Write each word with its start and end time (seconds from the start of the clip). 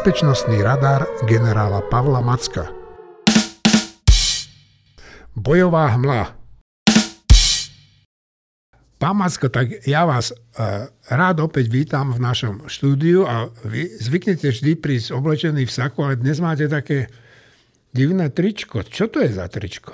bezpečnostný 0.00 0.64
radar 0.64 1.04
generála 1.28 1.84
Pavla 1.92 2.24
Macka. 2.24 2.72
Bojová 5.36 5.92
hmla. 5.92 6.32
Pán 8.96 9.16
Macko, 9.20 9.52
tak 9.52 9.84
ja 9.84 10.08
vás 10.08 10.32
uh, 10.32 10.88
rád 11.04 11.44
opäť 11.44 11.68
vítam 11.68 12.16
v 12.16 12.24
našom 12.24 12.64
štúdiu 12.64 13.28
a 13.28 13.52
vy 13.68 13.92
zvyknete 14.00 14.48
vždy 14.48 14.80
prísť 14.80 15.12
oblečený 15.12 15.68
v 15.68 15.74
saku, 15.84 16.00
ale 16.00 16.16
dnes 16.16 16.40
máte 16.40 16.64
také 16.64 17.12
divné 17.92 18.32
tričko. 18.32 18.80
Čo 18.80 19.12
to 19.12 19.20
je 19.20 19.36
za 19.36 19.52
tričko? 19.52 19.92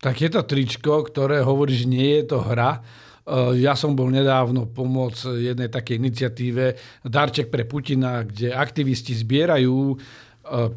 Tak 0.00 0.16
je 0.16 0.32
to 0.32 0.48
tričko, 0.48 1.04
ktoré 1.04 1.44
hovorí, 1.44 1.76
že 1.76 1.84
nie 1.84 2.24
je 2.24 2.32
to 2.32 2.40
hra. 2.40 2.80
Uh, 3.26 3.58
ja 3.58 3.74
som 3.74 3.98
bol 3.98 4.06
nedávno 4.06 4.70
pomoc 4.70 5.18
jednej 5.26 5.66
takej 5.66 5.98
iniciatíve 5.98 6.64
Darček 7.02 7.50
pre 7.50 7.66
Putina, 7.66 8.22
kde 8.22 8.54
aktivisti 8.54 9.18
zbierajú 9.18 9.76
uh, 9.92 9.98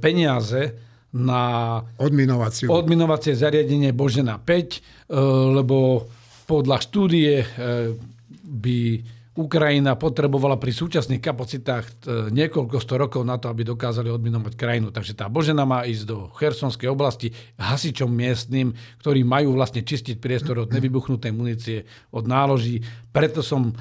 peniaze 0.02 0.74
na 1.10 1.78
odminovacie 2.70 3.34
zariadenie 3.34 3.98
Božena 3.98 4.38
5, 4.38 5.10
lebo 5.58 6.06
podľa 6.46 6.78
štúdie 6.86 7.42
by 8.46 8.80
Ukrajina 9.38 9.94
potrebovala 9.94 10.58
pri 10.58 10.74
súčasných 10.74 11.22
kapacitách 11.22 11.86
e, 11.86 11.94
niekoľko 12.34 12.82
sto 12.82 12.98
rokov 12.98 13.22
na 13.22 13.38
to, 13.38 13.48
aby 13.48 13.62
dokázali 13.62 14.10
odminovať 14.10 14.58
krajinu. 14.58 14.90
Takže 14.90 15.14
tá 15.14 15.30
Božena 15.30 15.70
má 15.70 15.86
ísť 15.86 16.04
do 16.10 16.18
Chersonskej 16.34 16.90
oblasti 16.90 17.30
hasičom 17.62 18.10
miestnym, 18.10 18.74
ktorí 18.98 19.22
majú 19.22 19.54
vlastne 19.54 19.86
čistiť 19.86 20.18
priestor 20.18 20.66
od 20.66 20.74
nevybuchnutej 20.74 21.30
munície, 21.30 21.78
od 22.10 22.26
náloží. 22.26 22.82
Preto 23.14 23.46
som 23.46 23.70
e, 23.70 23.74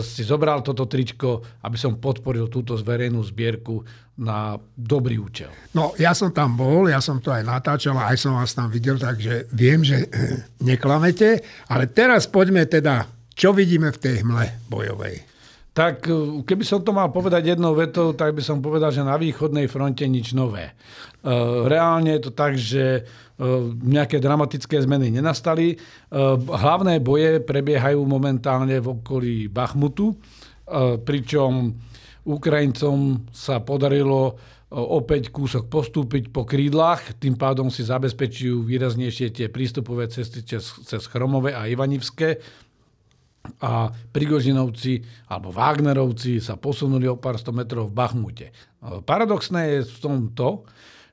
si 0.00 0.24
zobral 0.24 0.64
toto 0.64 0.88
tričko, 0.88 1.44
aby 1.60 1.76
som 1.76 2.00
podporil 2.00 2.48
túto 2.48 2.72
zverejnú 2.74 3.20
zbierku 3.20 3.84
na 4.16 4.56
dobrý 4.72 5.20
účel. 5.20 5.52
No, 5.76 5.92
ja 6.00 6.16
som 6.16 6.32
tam 6.32 6.56
bol, 6.56 6.88
ja 6.88 7.04
som 7.04 7.20
to 7.20 7.28
aj 7.28 7.44
natáčal, 7.44 8.00
aj 8.00 8.16
som 8.16 8.32
vás 8.32 8.56
tam 8.56 8.72
videl, 8.72 8.96
takže 8.96 9.52
viem, 9.52 9.84
že 9.84 10.08
neklamete. 10.72 11.44
Ale 11.68 11.84
teraz 11.92 12.24
poďme 12.24 12.64
teda, 12.64 13.15
čo 13.36 13.52
vidíme 13.52 13.92
v 13.92 14.00
tej 14.00 14.24
hmle 14.24 14.64
bojovej? 14.72 15.36
Tak 15.76 16.08
e, 16.08 16.40
keby 16.40 16.64
som 16.64 16.80
to 16.80 16.96
mal 16.96 17.12
povedať 17.12 17.52
jednou 17.52 17.76
vetou, 17.76 18.16
tak 18.16 18.32
by 18.32 18.40
som 18.40 18.64
povedal, 18.64 18.88
že 18.88 19.04
na 19.04 19.20
východnej 19.20 19.68
fronte 19.68 20.08
nič 20.08 20.32
nové. 20.32 20.72
E, 20.72 20.74
reálne 21.68 22.16
je 22.16 22.22
to 22.24 22.32
tak, 22.32 22.56
že 22.56 22.84
e, 22.96 23.00
nejaké 23.84 24.16
dramatické 24.16 24.80
zmeny 24.80 25.12
nenastali. 25.12 25.76
Hlavné 26.48 27.04
boje 27.04 27.44
prebiehajú 27.44 28.00
momentálne 28.08 28.80
v 28.80 28.96
okolí 28.96 29.52
Bachmutu, 29.52 30.16
pričom 31.04 31.76
Ukrajincom 32.26 33.28
sa 33.30 33.62
podarilo 33.62 34.34
opäť 34.72 35.30
kúsok 35.30 35.70
postúpiť 35.70 36.34
po 36.34 36.42
krídlach, 36.42 37.14
tým 37.22 37.38
pádom 37.38 37.70
si 37.70 37.86
zabezpečujú 37.86 38.66
výraznejšie 38.66 39.30
tie 39.30 39.46
prístupové 39.46 40.10
cesty 40.10 40.42
cez, 40.42 40.82
Chromové 41.06 41.54
a 41.54 41.70
Ivanivské 41.70 42.42
a 43.60 43.90
Prigožinovci 43.90 45.02
alebo 45.30 45.54
Wagnerovci 45.54 46.42
sa 46.42 46.58
posunuli 46.58 47.06
o 47.06 47.20
pár 47.20 47.38
sto 47.40 47.50
metrov 47.50 47.90
v 47.90 47.96
Bachmute. 47.96 48.46
Paradoxné 48.82 49.80
je 49.80 49.80
v 49.86 49.98
tom 49.98 50.16
to, 50.36 50.64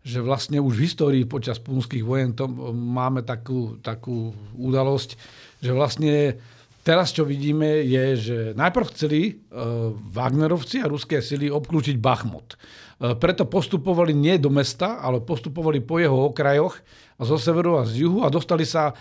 že 0.03 0.20
vlastne 0.20 0.59
už 0.59 0.75
v 0.75 0.84
histórii 0.84 1.23
počas 1.23 1.64
punských 1.64 2.03
vojen 2.03 2.36
to 2.36 2.52
máme 2.75 3.23
takú, 3.23 3.80
takú 3.80 4.36
udalosť, 4.59 5.16
že 5.64 5.72
vlastne 5.72 6.38
Teraz, 6.84 7.16
čo 7.16 7.24
vidíme, 7.24 7.80
je, 7.88 8.03
že 8.19 8.38
najprv 8.59 8.91
chceli 8.91 9.22
uh, 9.31 9.96
Wagnerovci 10.12 10.84
a 10.84 10.91
ruské 10.91 11.24
sily 11.24 11.47
obklúčiť 11.47 11.96
Bachmut. 11.96 12.59
Uh, 13.00 13.16
preto 13.16 13.47
postupovali 13.47 14.12
nie 14.12 14.36
do 14.36 14.52
mesta, 14.52 15.00
ale 15.00 15.24
postupovali 15.24 15.80
po 15.80 16.03
jeho 16.03 16.28
okrajoch 16.28 16.75
zo 17.24 17.40
severu 17.40 17.80
a 17.80 17.88
z 17.88 18.03
juhu 18.03 18.28
a 18.28 18.34
dostali 18.34 18.68
sa 18.68 18.91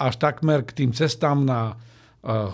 až 0.00 0.14
takmer 0.18 0.66
k 0.66 0.82
tým 0.82 0.90
cestám 0.90 1.46
na 1.46 1.78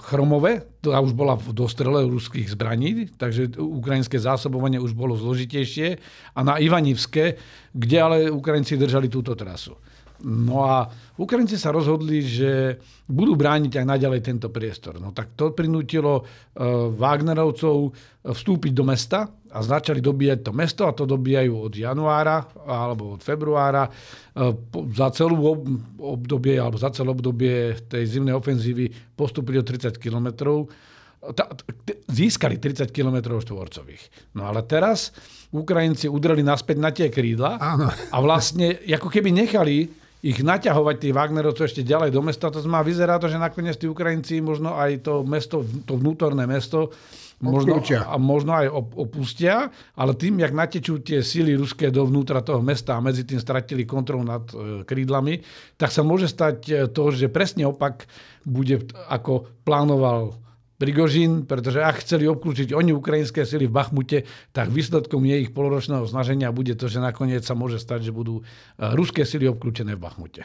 Chromove. 0.07 0.63
To 0.87 0.95
už 0.95 1.13
bola 1.13 1.35
v 1.35 1.51
dostrele 1.51 2.07
ruských 2.07 2.55
zbraní, 2.55 3.11
takže 3.19 3.59
ukrajinské 3.59 4.15
zásobovanie 4.15 4.79
už 4.79 4.95
bolo 4.95 5.19
zložitejšie. 5.19 5.99
A 6.39 6.41
na 6.47 6.63
Ivanivské, 6.63 7.35
kde 7.75 7.99
ale 7.99 8.17
Ukrajinci 8.31 8.79
držali 8.79 9.11
túto 9.11 9.35
trasu. 9.35 9.75
No 10.25 10.65
a 10.65 10.89
Ukrajinci 11.21 11.61
sa 11.61 11.69
rozhodli, 11.69 12.25
že 12.25 12.81
budú 13.05 13.37
brániť 13.37 13.83
aj 13.83 13.85
naďalej 13.85 14.21
tento 14.25 14.49
priestor. 14.49 14.97
No 14.97 15.13
tak 15.13 15.37
to 15.37 15.53
prinútilo 15.53 16.25
uh, 16.25 16.89
Wagnerovcov 16.97 17.93
vstúpiť 18.25 18.73
do 18.73 18.85
mesta 18.89 19.29
a 19.29 19.59
začali 19.61 20.01
dobíjať 20.01 20.41
to 20.41 20.53
mesto 20.57 20.83
a 20.89 20.97
to 20.97 21.05
dobíjajú 21.05 21.53
od 21.53 21.73
januára 21.77 22.49
alebo 22.65 23.17
od 23.17 23.21
februára. 23.21 23.85
Uh, 24.33 24.57
za 24.97 25.13
celú 25.13 25.37
obdobie 26.01 26.57
alebo 26.57 26.81
za 26.81 26.89
celé 26.97 27.13
obdobie 27.13 27.77
tej 27.85 28.17
zimnej 28.17 28.33
ofenzívy 28.33 28.89
postupili 29.13 29.61
o 29.61 29.65
30 29.65 30.01
kilometrov 30.01 30.69
získali 32.07 32.61
30 32.61 32.93
km 32.95 33.41
štvorcových. 33.41 34.35
No 34.39 34.47
ale 34.47 34.63
teraz 34.63 35.11
Ukrajinci 35.51 36.07
udreli 36.07 36.45
naspäť 36.45 36.77
na 36.79 36.91
tie 36.93 37.09
krídla 37.11 37.59
Áno. 37.59 37.89
a 37.91 38.17
vlastne 38.23 38.79
ako 38.87 39.09
keby 39.11 39.35
nechali 39.35 39.91
ich 40.25 40.41
naťahovať 40.41 40.97
tí 40.97 41.09
Wagnerovci 41.13 41.63
ešte 41.69 41.83
ďalej 41.85 42.11
do 42.15 42.25
mesta, 42.25 42.49
to 42.49 42.65
znamená, 42.65 42.83
vyzerá 42.83 43.15
to, 43.21 43.29
že 43.29 43.37
nakoniec 43.37 43.77
tí 43.77 43.85
Ukrajinci 43.85 44.41
možno 44.41 44.75
aj 44.75 45.05
to 45.05 45.21
mesto, 45.23 45.61
to 45.85 46.01
vnútorné 46.01 46.49
mesto 46.49 46.91
možno, 47.41 47.85
a 47.85 48.17
možno 48.17 48.57
aj 48.57 48.67
opustia, 48.97 49.69
ale 49.93 50.17
tým, 50.17 50.41
jak 50.41 50.57
natečú 50.57 51.05
tie 51.05 51.21
síly 51.21 51.53
ruské 51.53 51.93
dovnútra 51.93 52.41
toho 52.41 52.65
mesta 52.65 52.97
a 52.97 53.05
medzi 53.05 53.29
tým 53.29 53.37
stratili 53.37 53.85
kontrolu 53.85 54.25
nad 54.25 54.45
e, 54.57 54.89
krídlami, 54.89 55.45
tak 55.77 55.93
sa 55.93 56.01
môže 56.01 56.33
stať 56.33 56.57
e, 56.65 56.73
to, 56.89 57.13
že 57.13 57.29
presne 57.29 57.69
opak 57.69 58.09
bude, 58.49 58.89
ako 59.13 59.53
plánoval 59.69 60.46
Prigožín, 60.77 61.49
pretože 61.49 61.81
ak 61.81 62.05
chceli 62.05 62.29
obklúčiť 62.29 62.77
oni 62.77 62.93
ukrajinské 62.93 63.49
sily 63.49 63.65
v 63.65 63.77
Bachmute, 63.77 64.19
tak 64.53 64.69
výsledkom 64.69 65.25
ich 65.25 65.57
poloročného 65.57 66.05
snaženia 66.05 66.53
bude 66.53 66.77
to, 66.77 66.93
že 66.93 67.01
nakoniec 67.01 67.41
sa 67.49 67.57
môže 67.57 67.81
stať, 67.81 68.09
že 68.09 68.13
budú 68.13 68.45
eh, 68.45 68.93
ruské 68.93 69.25
sily 69.25 69.49
obklúčené 69.49 69.97
v 69.97 70.05
Bachmute. 70.05 70.45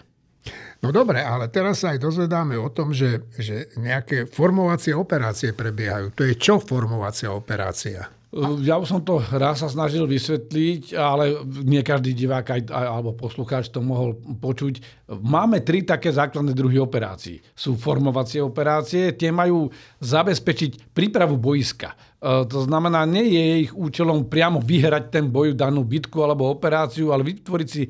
No 0.81 0.90
dobre, 0.90 1.22
ale 1.22 1.53
teraz 1.53 1.86
sa 1.86 1.94
aj 1.94 2.02
dozvedáme 2.02 2.58
o 2.58 2.74
tom, 2.74 2.90
že, 2.90 3.30
že 3.38 3.70
nejaké 3.78 4.25
formovacie 4.25 4.97
operácie 4.97 5.53
prebiehajú. 5.53 6.18
To 6.18 6.25
je 6.25 6.34
čo 6.34 6.58
formovacia 6.58 7.30
operácia? 7.30 8.21
Ja 8.64 8.80
už 8.80 8.88
som 8.88 9.03
to 9.03 9.19
raz 9.36 9.59
sa 9.59 9.68
snažil 9.68 10.08
vysvetliť, 10.08 10.96
ale 10.96 11.44
nie 11.68 11.84
každý 11.84 12.16
divák 12.16 12.47
aj, 12.47 12.62
alebo 12.72 13.12
poslucháč 13.12 13.68
to 13.68 13.84
mohol 13.84 14.16
počuť. 14.40 15.03
Máme 15.19 15.59
tri 15.68 15.84
také 15.84 16.16
základné 16.16 16.56
druhy 16.56 16.80
operácií. 16.80 17.44
Sú 17.52 17.75
formovacie 17.75 18.40
operácie, 18.40 19.12
tie 19.20 19.36
majú 19.36 19.68
zabezpečiť 20.00 20.96
prípravu 20.96 21.36
boiska. 21.36 21.91
E, 22.22 22.46
to 22.46 22.70
znamená, 22.70 23.02
nie 23.09 23.34
je 23.34 23.44
ich 23.66 23.74
účelom 23.74 24.30
priamo 24.30 24.62
vyhrať 24.62 25.09
ten 25.09 25.26
boj, 25.34 25.58
danú 25.58 25.82
bitku 25.82 26.22
alebo 26.22 26.54
operáciu, 26.54 27.09
ale 27.09 27.26
vytvoriť 27.26 27.68
si 27.68 27.90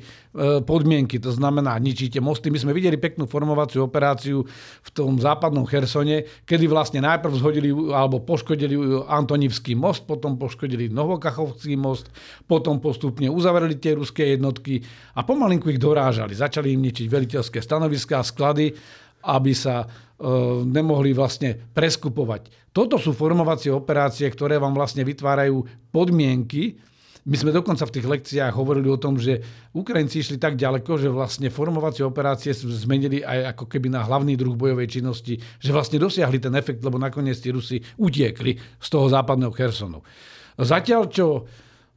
podmienky. 0.64 1.20
To 1.20 1.28
znamená, 1.36 1.76
ničíte 1.76 2.16
mosty. 2.24 2.48
My 2.48 2.56
sme 2.56 2.72
videli 2.72 2.96
peknú 2.96 3.28
formovaciu 3.28 3.84
operáciu 3.84 4.40
v 4.80 4.90
tom 4.96 5.20
západnom 5.20 5.68
Chersone, 5.68 6.24
kedy 6.48 6.64
vlastne 6.64 7.04
najprv 7.04 7.32
zhodili 7.36 7.68
alebo 7.92 8.24
poškodili 8.24 9.04
Antonivský 9.04 9.76
most, 9.76 10.08
potom 10.08 10.40
poškodili 10.40 10.88
Novokachovský 10.88 11.76
most, 11.76 12.08
potom 12.48 12.80
postupne 12.80 13.28
uzavreli 13.28 13.76
tie 13.76 13.92
ruské 13.92 14.32
jednotky 14.32 14.80
a 15.12 15.28
pomalinku 15.28 15.68
ich 15.68 15.76
dorážali. 15.76 16.32
Začali 16.32 16.72
im 16.72 16.80
ničiť 16.88 17.04
veliteľské 17.04 17.60
stanoviská, 17.60 18.24
sklady, 18.24 18.72
aby 19.22 19.54
sa 19.54 19.86
E, 20.22 20.62
nemohli 20.62 21.10
vlastne 21.10 21.58
preskupovať. 21.74 22.70
Toto 22.70 22.94
sú 22.94 23.10
formovacie 23.10 23.74
operácie, 23.74 24.30
ktoré 24.30 24.54
vám 24.54 24.70
vlastne 24.70 25.02
vytvárajú 25.02 25.66
podmienky. 25.90 26.78
My 27.26 27.34
sme 27.34 27.50
dokonca 27.50 27.82
v 27.90 27.94
tých 27.98 28.06
lekciách 28.06 28.54
hovorili 28.54 28.86
o 28.86 29.02
tom, 29.02 29.18
že 29.18 29.42
Ukrajinci 29.74 30.22
išli 30.22 30.38
tak 30.38 30.54
ďaleko, 30.54 30.94
že 30.94 31.10
vlastne 31.10 31.50
formovacie 31.50 32.06
operácie 32.06 32.54
zmenili 32.54 33.26
aj 33.26 33.58
ako 33.58 33.66
keby 33.66 33.90
na 33.90 34.06
hlavný 34.06 34.38
druh 34.38 34.54
bojovej 34.54 34.94
činnosti, 34.94 35.42
že 35.58 35.74
vlastne 35.74 35.98
dosiahli 35.98 36.38
ten 36.38 36.54
efekt, 36.54 36.86
lebo 36.86 37.02
nakoniec 37.02 37.42
tí 37.42 37.50
Rusi 37.50 37.82
utiekli 37.98 38.62
z 38.78 38.88
toho 38.94 39.10
západného 39.10 39.50
Chersonu. 39.50 40.06
Zatiaľ, 40.54 41.10
čo 41.10 41.50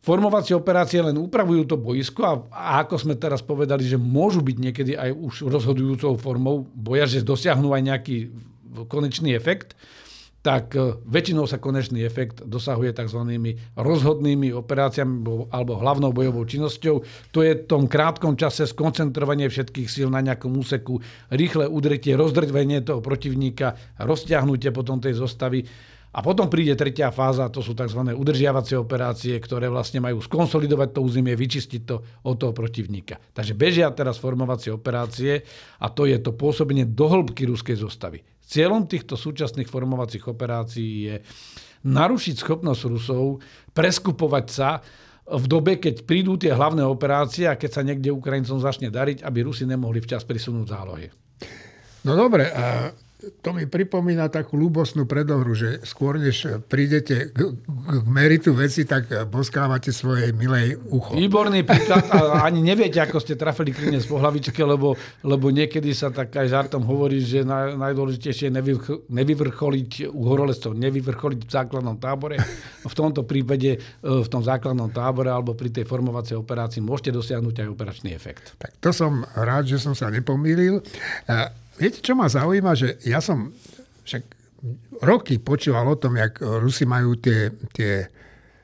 Formovacie 0.06 0.54
operácie 0.54 1.02
len 1.02 1.18
upravujú 1.18 1.66
to 1.66 1.82
boisko 1.82 2.22
a, 2.22 2.34
a 2.54 2.72
ako 2.86 3.02
sme 3.02 3.18
teraz 3.18 3.42
povedali, 3.42 3.82
že 3.82 3.98
môžu 3.98 4.46
byť 4.46 4.58
niekedy 4.62 4.94
aj 4.94 5.10
už 5.10 5.50
rozhodujúcou 5.50 6.14
formou 6.22 6.70
boja, 6.78 7.10
že 7.10 7.26
dosiahnu 7.26 7.74
aj 7.74 7.82
nejaký 7.82 8.16
konečný 8.86 9.34
efekt, 9.34 9.74
tak 10.46 10.78
e, 10.78 11.02
väčšinou 11.10 11.50
sa 11.50 11.58
konečný 11.58 12.06
efekt 12.06 12.46
dosahuje 12.46 12.94
tzv. 12.94 13.18
rozhodnými 13.74 14.54
operáciami 14.54 15.50
alebo 15.50 15.82
hlavnou 15.82 16.14
bojovou 16.14 16.46
činnosťou. 16.46 16.96
To 17.34 17.40
je 17.42 17.58
v 17.58 17.66
tom 17.66 17.90
krátkom 17.90 18.38
čase 18.38 18.70
skoncentrovanie 18.70 19.50
všetkých 19.50 19.90
síl 19.90 20.14
na 20.14 20.22
nejakom 20.22 20.54
úseku, 20.54 21.02
rýchle 21.34 21.66
udretie, 21.66 22.14
rozdrvenie 22.14 22.86
toho 22.86 23.02
protivníka, 23.02 23.74
rozťahnutie 23.98 24.70
potom 24.70 25.02
tej 25.02 25.18
zostavy 25.18 25.66
A 26.16 26.24
potom 26.24 26.48
príde 26.48 26.80
tretia 26.80 27.12
fáza, 27.12 27.52
to 27.52 27.60
sú 27.60 27.76
tzv. 27.76 28.00
udržiavacie 28.16 28.80
operácie, 28.80 29.36
ktoré 29.36 29.68
vlastne 29.68 30.00
majú 30.00 30.24
skonsolidovať 30.24 30.96
to 30.96 31.04
územie, 31.04 31.36
vyčistiť 31.36 31.82
to 31.84 32.00
od 32.24 32.36
toho 32.40 32.56
protivníka. 32.56 33.20
Takže 33.36 33.52
bežia 33.52 33.92
teraz 33.92 34.16
formovacie 34.16 34.72
operácie 34.72 35.44
a 35.84 35.92
to 35.92 36.08
je 36.08 36.16
to 36.24 36.32
pôsobenie 36.32 36.88
do 36.88 37.12
hĺbky 37.12 37.44
ruskej 37.44 37.76
zostavy. 37.76 38.24
Cieľom 38.48 38.88
týchto 38.88 39.20
súčasných 39.20 39.68
formovacích 39.68 40.24
operácií 40.32 41.12
je 41.12 41.16
narušiť 41.84 42.36
schopnosť 42.40 42.82
Rusov 42.88 43.44
preskupovať 43.76 44.46
sa 44.48 44.80
v 45.26 45.46
dobe, 45.52 45.82
keď 45.82 46.06
prídu 46.06 46.38
tie 46.38 46.54
hlavné 46.54 46.86
operácie 46.86 47.50
a 47.50 47.60
keď 47.60 47.72
sa 47.76 47.82
niekde 47.82 48.14
Ukrajincom 48.14 48.62
začne 48.62 48.94
dariť, 48.94 49.26
aby 49.26 49.44
Rusi 49.44 49.68
nemohli 49.68 50.00
včas 50.00 50.24
prisunúť 50.24 50.66
zálohy. 50.70 51.10
No 52.06 52.14
dobre, 52.14 52.46
to 53.42 53.50
mi 53.54 53.66
pripomína 53.66 54.30
takú 54.30 54.58
ľúbosnú 54.58 55.06
predohru, 55.10 55.54
že 55.54 55.82
skôr 55.86 56.18
než 56.18 56.62
prídete 56.70 57.30
k, 57.34 57.54
k 57.66 58.06
meritu 58.06 58.54
veci, 58.54 58.86
tak 58.86 59.10
boskávate 59.30 59.90
svojej 59.90 60.34
milej 60.34 60.78
ucho. 60.90 61.18
Výborný 61.18 61.66
príklad 61.66 62.06
a 62.12 62.46
ani 62.46 62.62
neviete, 62.62 63.02
ako 63.02 63.22
ste 63.22 63.38
trafili 63.38 63.74
klinec 63.74 64.06
po 64.06 64.22
hlavičke, 64.22 64.62
lebo, 64.62 64.94
lebo 65.26 65.50
niekedy 65.50 65.94
sa 65.94 66.14
tak 66.14 66.34
aj 66.36 66.48
žartom 66.50 66.86
hovorí, 66.86 67.22
že 67.22 67.42
na, 67.42 67.74
najdôležitejšie 67.74 68.50
je 68.50 68.56
nevyvrcholiť 69.10 69.92
u 70.10 70.22
horolezcov, 70.30 70.78
nevyvrcholiť 70.78 71.42
v 71.46 71.52
základnom 71.52 71.98
tábore. 71.98 72.38
V 72.86 72.94
tomto 72.94 73.26
prípade 73.26 73.76
e, 73.76 73.80
v 74.02 74.28
tom 74.30 74.46
základnom 74.46 74.94
tábore 74.94 75.34
alebo 75.34 75.58
pri 75.58 75.74
tej 75.74 75.90
formovacej 75.90 76.38
operácii 76.38 76.82
môžete 76.86 77.12
dosiahnuť 77.16 77.66
aj 77.66 77.68
operačný 77.74 78.14
efekt. 78.14 78.54
Tak 78.62 78.78
to 78.78 78.94
som 78.94 79.26
rád, 79.34 79.66
že 79.66 79.82
som 79.82 79.98
sa 79.98 80.14
nepomýlil. 80.14 80.86
Viete, 81.76 82.00
čo 82.00 82.16
ma 82.16 82.32
zaujíma, 82.32 82.72
že 82.76 83.00
ja 83.04 83.20
som 83.20 83.52
však 84.08 84.24
roky 85.04 85.38
počúval 85.44 85.86
o 85.92 86.00
tom, 86.00 86.16
jak 86.16 86.40
Rusi 86.40 86.88
majú 86.88 87.20
tie, 87.20 87.52
tie, 87.76 88.08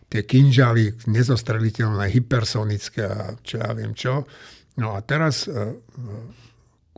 tie 0.08 0.22
kinžaly 0.24 0.96
nezostreliteľné, 1.12 2.08
hypersonické 2.08 3.04
a 3.04 3.36
čo 3.44 3.60
ja 3.60 3.70
viem 3.76 3.92
čo. 3.92 4.24
No 4.80 4.96
a 4.96 5.04
teraz 5.04 5.46
uh, 5.52 5.76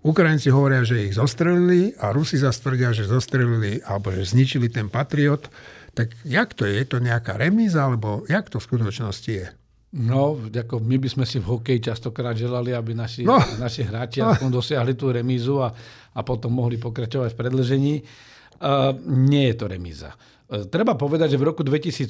Ukrajinci 0.04 0.54
hovoria, 0.54 0.86
že 0.86 1.10
ich 1.10 1.18
zostrelili 1.18 1.95
a 1.98 2.13
Rusi 2.13 2.38
zastvrdia, 2.38 2.94
že 2.94 3.10
zostrelili 3.10 3.81
alebo 3.81 4.13
že 4.13 4.27
zničili 4.27 4.69
ten 4.69 4.92
Patriot. 4.92 5.50
Tak 5.98 6.13
jak 6.27 6.54
to 6.54 6.68
je? 6.69 6.83
Je 6.83 6.86
to 6.89 6.98
nejaká 7.01 7.38
remíza, 7.38 7.86
alebo 7.86 8.25
jak 8.30 8.50
to 8.50 8.62
v 8.62 8.68
skutočnosti 8.68 9.31
je? 9.31 9.48
No, 9.94 10.34
ako 10.50 10.81
my 10.81 10.98
by 10.98 11.06
sme 11.06 11.25
si 11.30 11.38
v 11.38 11.54
hokeji 11.54 11.94
častokrát 11.94 12.34
želali, 12.34 12.74
aby 12.74 12.98
naši, 12.98 13.22
no. 13.22 13.38
naši 13.62 13.86
hráči 13.90 14.25
no. 14.25 14.34
aspoň 14.34 14.50
dosiahli 14.50 14.98
tú 14.98 15.13
remízu 15.13 15.62
a, 15.62 15.69
a 16.18 16.19
potom 16.25 16.50
mohli 16.50 16.81
pokračovať 16.81 17.30
v 17.30 17.38
predlžení. 17.38 17.95
Uh, 18.57 18.95
nie 19.06 19.54
je 19.54 19.56
to 19.60 19.69
remíza. 19.69 20.10
Uh, 20.50 20.66
treba 20.66 20.98
povedať, 20.98 21.38
že 21.38 21.38
v 21.38 21.45
roku 21.45 21.62
2018 21.62 22.10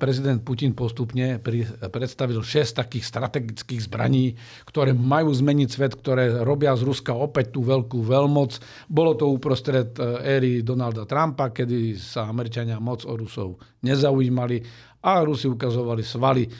prezident 0.00 0.40
Putin 0.40 0.72
postupne 0.72 1.36
pri, 1.36 1.68
predstavil 1.92 2.40
6 2.40 2.80
takých 2.80 3.04
strategických 3.04 3.84
zbraní, 3.84 4.32
ktoré 4.64 4.96
majú 4.96 5.28
zmeniť 5.28 5.68
svet, 5.68 5.92
ktoré 6.00 6.32
robia 6.40 6.72
z 6.80 6.86
Ruska 6.88 7.12
opäť 7.12 7.52
tú 7.52 7.60
veľkú 7.60 8.08
veľmoc. 8.08 8.56
Bolo 8.88 9.12
to 9.12 9.28
uprostred 9.28 9.92
éry 10.24 10.64
Donalda 10.64 11.04
Trumpa, 11.04 11.52
kedy 11.52 11.92
sa 11.92 12.24
Američania 12.24 12.80
moc 12.80 13.04
o 13.04 13.12
Rusov 13.12 13.60
nezaujímali 13.82 14.88
a 15.16 15.24
Rusi 15.24 15.48
ukazovali 15.48 16.04
svaly 16.04 16.44
e, 16.44 16.50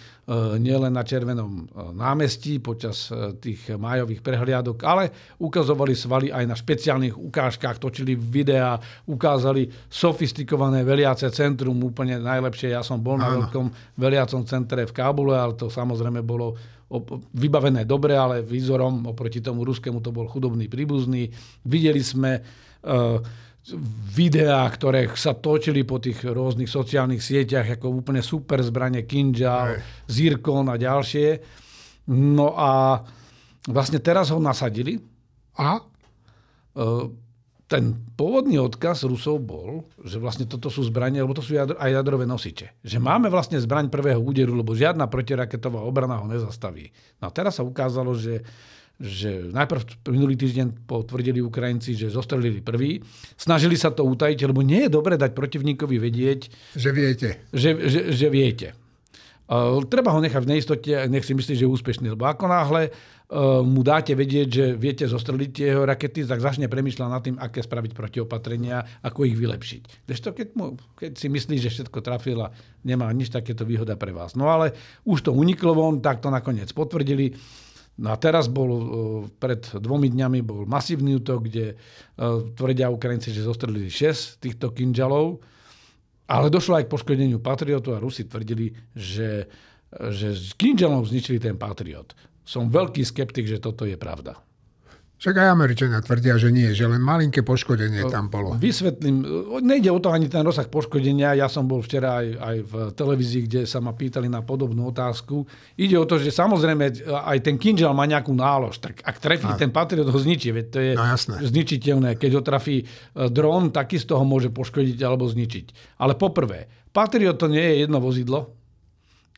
nielen 0.56 0.96
na 0.96 1.04
Červenom 1.04 1.52
e, 1.52 1.62
námestí 1.92 2.56
počas 2.62 3.12
e, 3.12 3.36
tých 3.36 3.76
májových 3.76 4.24
prehliadok, 4.24 4.80
ale 4.88 5.12
ukazovali 5.36 5.92
svaly 5.92 6.32
aj 6.32 6.44
na 6.48 6.56
špeciálnych 6.56 7.12
ukážkach, 7.12 7.76
točili 7.76 8.16
videá, 8.16 8.80
ukázali 9.04 9.68
sofistikované 9.92 10.80
veliace 10.86 11.28
centrum, 11.28 11.76
úplne 11.84 12.16
najlepšie. 12.16 12.72
Ja 12.72 12.80
som 12.80 13.04
bol 13.04 13.20
na 13.20 13.28
veľkom 13.28 13.96
veliacom 14.00 14.48
centre 14.48 14.88
v 14.88 14.96
Kábule, 14.96 15.36
ale 15.36 15.52
to 15.52 15.68
samozrejme 15.68 16.24
bolo 16.24 16.56
vybavené 17.36 17.84
dobre, 17.84 18.16
ale 18.16 18.40
výzorom 18.40 19.12
oproti 19.12 19.44
tomu 19.44 19.60
ruskému 19.68 20.00
to 20.00 20.08
bol 20.08 20.24
chudobný 20.24 20.72
príbuzný. 20.72 21.28
Videli 21.68 22.00
sme 22.00 22.40
uh, 22.40 23.20
videá, 24.14 24.64
ktoré 24.68 25.10
sa 25.12 25.36
točili 25.36 25.84
po 25.84 26.00
tých 26.00 26.24
rôznych 26.24 26.70
sociálnych 26.70 27.20
sieťach 27.20 27.78
ako 27.78 28.00
úplne 28.02 28.24
super 28.24 28.62
zbranie 28.64 29.04
Kinjal, 29.04 29.80
Zirkon 30.08 30.72
a 30.72 30.76
ďalšie. 30.80 31.40
No 32.08 32.56
a 32.56 33.02
vlastne 33.68 34.00
teraz 34.00 34.32
ho 34.32 34.40
nasadili. 34.40 34.96
A? 35.60 35.78
E, 35.78 35.82
ten 37.68 37.92
pôvodný 38.16 38.56
odkaz 38.56 39.04
Rusov 39.04 39.44
bol, 39.44 39.84
že 40.00 40.16
vlastne 40.16 40.48
toto 40.48 40.72
sú 40.72 40.88
zbranie, 40.88 41.20
lebo 41.20 41.36
to 41.36 41.44
sú 41.44 41.52
jadro, 41.52 41.76
aj 41.76 42.00
jadrové 42.00 42.24
nosiče. 42.24 42.80
Že 42.80 42.96
máme 42.96 43.28
vlastne 43.28 43.60
zbraň 43.60 43.92
prvého 43.92 44.16
úderu, 44.16 44.56
lebo 44.56 44.72
žiadna 44.72 45.04
protiraketová 45.04 45.84
obrana 45.84 46.16
ho 46.16 46.24
nezastaví. 46.24 46.88
No 47.20 47.28
a 47.28 47.30
teraz 47.30 47.60
sa 47.60 47.68
ukázalo, 47.68 48.16
že 48.16 48.40
že 48.98 49.46
najprv 49.54 50.10
minulý 50.10 50.34
týždeň 50.34 50.90
potvrdili 50.90 51.38
Ukrajinci, 51.38 51.94
že 51.94 52.10
zostrelili 52.10 52.58
prvý. 52.58 52.98
Snažili 53.38 53.78
sa 53.78 53.94
to 53.94 54.02
utajiť, 54.02 54.50
lebo 54.50 54.66
nie 54.66 54.86
je 54.86 54.90
dobre 54.90 55.14
dať 55.14 55.38
protivníkovi 55.38 55.96
vedieť, 56.02 56.40
že 56.74 56.90
viete. 56.90 57.28
Že, 57.54 57.70
že, 57.86 58.00
že 58.10 58.26
viete. 58.26 58.74
Uh, 59.48 59.80
treba 59.88 60.12
ho 60.12 60.20
nechať 60.20 60.44
v 60.44 60.50
neistote, 60.50 60.92
nech 61.08 61.24
si 61.24 61.32
myslí, 61.32 61.56
že 61.56 61.64
je 61.64 61.72
úspešný. 61.72 62.12
Lebo 62.12 62.28
ako 62.28 62.52
náhle 62.52 62.92
uh, 62.92 63.64
mu 63.64 63.80
dáte 63.80 64.12
vedieť, 64.12 64.48
že 64.52 64.64
viete 64.76 65.08
zostreliť 65.08 65.52
jeho 65.56 65.88
rakety, 65.88 66.28
tak 66.28 66.44
začne 66.44 66.68
premyšľať 66.68 67.08
nad 67.08 67.22
tým, 67.24 67.36
aké 67.40 67.64
spraviť 67.64 67.96
protiopatrenia, 67.96 68.84
ako 69.00 69.24
ich 69.24 69.40
vylepšiť. 69.40 70.04
to, 70.04 70.30
keď, 70.36 70.48
mu, 70.52 70.76
keď 71.00 71.16
si 71.16 71.32
myslí, 71.32 71.56
že 71.64 71.72
všetko 71.72 71.98
trafil 72.04 72.44
a 72.44 72.52
nemá 72.84 73.08
nič 73.16 73.32
takéto 73.32 73.64
výhoda 73.64 73.96
pre 73.96 74.12
vás. 74.12 74.36
No 74.36 74.52
ale 74.52 74.76
už 75.08 75.24
to 75.24 75.32
uniklo 75.32 75.72
von, 75.72 76.04
tak 76.04 76.20
to 76.20 76.28
nakoniec 76.28 76.68
potvrdili. 76.76 77.32
No 77.98 78.14
a 78.14 78.16
teraz 78.16 78.46
bol, 78.46 78.70
e, 78.70 78.82
pred 79.42 79.58
dvomi 79.74 80.06
dňami 80.06 80.38
bol 80.46 80.62
masívny 80.70 81.18
útok, 81.18 81.50
kde 81.50 81.74
e, 81.74 81.76
tvrdia 82.54 82.94
Ukrajinci, 82.94 83.34
že 83.34 83.42
zostrelili 83.42 83.90
6 83.90 84.38
týchto 84.38 84.70
kinžalov, 84.70 85.42
ale 86.30 86.46
došlo 86.46 86.78
aj 86.78 86.86
k 86.86 86.92
poškodeniu 86.94 87.42
Patriotu 87.42 87.92
a 87.92 88.02
Rusi 88.02 88.24
tvrdili, 88.24 88.70
že, 88.94 89.50
že 89.90 90.30
s 90.30 90.54
kinžalom 90.54 91.02
zničili 91.02 91.42
ten 91.42 91.58
Patriot. 91.58 92.14
Som 92.46 92.70
veľký 92.70 93.02
skeptik, 93.02 93.50
že 93.50 93.58
toto 93.58 93.82
je 93.82 93.98
pravda. 93.98 94.38
Však 95.18 95.34
aj 95.34 95.48
Američania 95.50 95.98
tvrdia, 95.98 96.38
že 96.38 96.54
nie, 96.54 96.70
že 96.70 96.86
len 96.86 97.02
malinké 97.02 97.42
poškodenie 97.42 98.06
tam 98.06 98.30
bolo. 98.30 98.54
Vysvetlím, 98.54 99.26
nejde 99.66 99.90
o 99.90 99.98
to 99.98 100.14
ani 100.14 100.30
ten 100.30 100.46
rozsah 100.46 100.70
poškodenia. 100.70 101.34
Ja 101.34 101.50
som 101.50 101.66
bol 101.66 101.82
včera 101.82 102.22
aj, 102.22 102.26
aj 102.38 102.56
v 102.62 102.72
televízii, 102.94 103.42
kde 103.50 103.60
sa 103.66 103.82
ma 103.82 103.98
pýtali 103.98 104.30
na 104.30 104.46
podobnú 104.46 104.94
otázku. 104.94 105.42
Ide 105.74 105.98
o 105.98 106.06
to, 106.06 106.22
že 106.22 106.30
samozrejme 106.30 107.10
aj 107.10 107.38
ten 107.42 107.58
kinžal 107.58 107.98
má 107.98 108.06
nejakú 108.06 108.30
nálož. 108.30 108.78
Tak 108.78 109.02
ak 109.02 109.18
trefí 109.18 109.50
a... 109.50 109.58
ten 109.58 109.74
Patriot, 109.74 110.06
ho 110.06 110.18
zničí. 110.22 110.54
Veď 110.54 110.66
to 110.70 110.78
je 110.78 110.92
no, 110.94 111.02
zničiteľné. 111.42 112.14
Keď 112.14 112.30
ho 112.38 112.42
trafí 112.46 112.76
e, 112.78 112.84
dron, 113.26 113.74
takisto 113.74 114.14
ho 114.14 114.22
môže 114.22 114.54
poškodiť 114.54 115.02
alebo 115.02 115.26
zničiť. 115.26 115.98
Ale 115.98 116.14
poprvé, 116.14 116.70
Patriot 116.94 117.42
to 117.42 117.50
nie 117.50 117.66
je 117.66 117.74
jedno 117.82 117.98
vozidlo, 117.98 118.54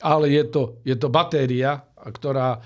ale 0.05 0.29
je 0.29 0.45
to, 0.45 0.77
je 0.85 0.93
to 0.93 1.09
batéria, 1.09 1.89
ktorá 2.01 2.61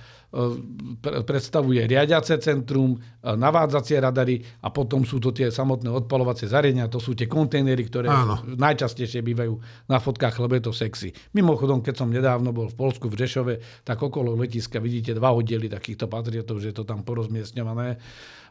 predstavuje 1.24 1.86
riadiace 1.86 2.42
centrum, 2.42 2.98
navádzacie 3.22 4.02
radary 4.02 4.42
a 4.66 4.74
potom 4.74 5.06
sú 5.06 5.22
to 5.22 5.30
tie 5.30 5.46
samotné 5.46 5.86
odpalovacie 5.86 6.50
zariadenia, 6.50 6.90
to 6.90 6.98
sú 6.98 7.14
tie 7.14 7.30
kontajnery, 7.30 7.86
ktoré 7.86 8.10
Áno. 8.10 8.42
najčastejšie 8.42 9.22
bývajú 9.22 9.54
na 9.86 10.02
fotkách, 10.02 10.34
lebo 10.42 10.58
je 10.58 10.64
to 10.66 10.72
sexy. 10.74 11.14
Mimochodom, 11.38 11.86
keď 11.86 11.94
som 12.02 12.10
nedávno 12.10 12.50
bol 12.50 12.66
v 12.66 12.74
Polsku 12.74 13.06
v 13.06 13.14
Řešove, 13.22 13.54
tak 13.86 14.02
okolo 14.02 14.34
letiska 14.34 14.82
vidíte 14.82 15.14
dva 15.14 15.30
oddiely 15.30 15.70
takýchto 15.70 16.10
patriotov, 16.10 16.58
že 16.58 16.74
je 16.74 16.76
to 16.82 16.84
tam 16.84 17.06
porozmiestňované. 17.06 18.02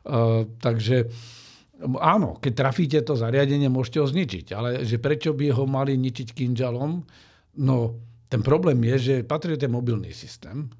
Uh, 0.07 0.47
takže 0.63 1.11
áno, 1.99 2.39
keď 2.39 2.53
trafíte 2.55 2.99
to 3.03 3.19
zariadenie, 3.19 3.67
môžete 3.67 3.99
ho 3.99 4.07
zničiť, 4.07 4.45
ale 4.55 4.69
že 4.87 5.03
prečo 5.03 5.35
by 5.35 5.51
ho 5.51 5.67
mali 5.67 5.99
ničiť 5.99 6.31
kinžalom? 6.31 6.91
No, 7.59 7.77
ten 8.31 8.41
problém 8.41 8.79
je, 8.95 8.95
že 8.97 9.15
Patriot 9.27 9.61
je 9.61 9.69
mobilný 9.69 10.09
systém, 10.15 10.71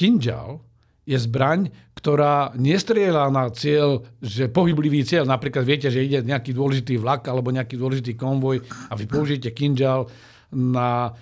Kinžal 0.00 0.64
je 1.04 1.20
zbraň, 1.20 1.68
ktorá 1.92 2.56
nestrieľa 2.56 3.28
na 3.28 3.52
cieľ, 3.52 4.00
že 4.24 4.48
pohyblivý 4.48 5.04
cieľ, 5.04 5.28
napríklad 5.28 5.68
viete, 5.68 5.92
že 5.92 6.00
ide 6.00 6.24
nejaký 6.24 6.56
dôležitý 6.56 6.96
vlak 6.96 7.28
alebo 7.28 7.52
nejaký 7.52 7.76
dôležitý 7.76 8.16
konvoj 8.16 8.64
a 8.88 8.96
vy 8.96 9.04
použijete 9.04 9.52
kinžal 9.52 10.08
na 10.48 11.12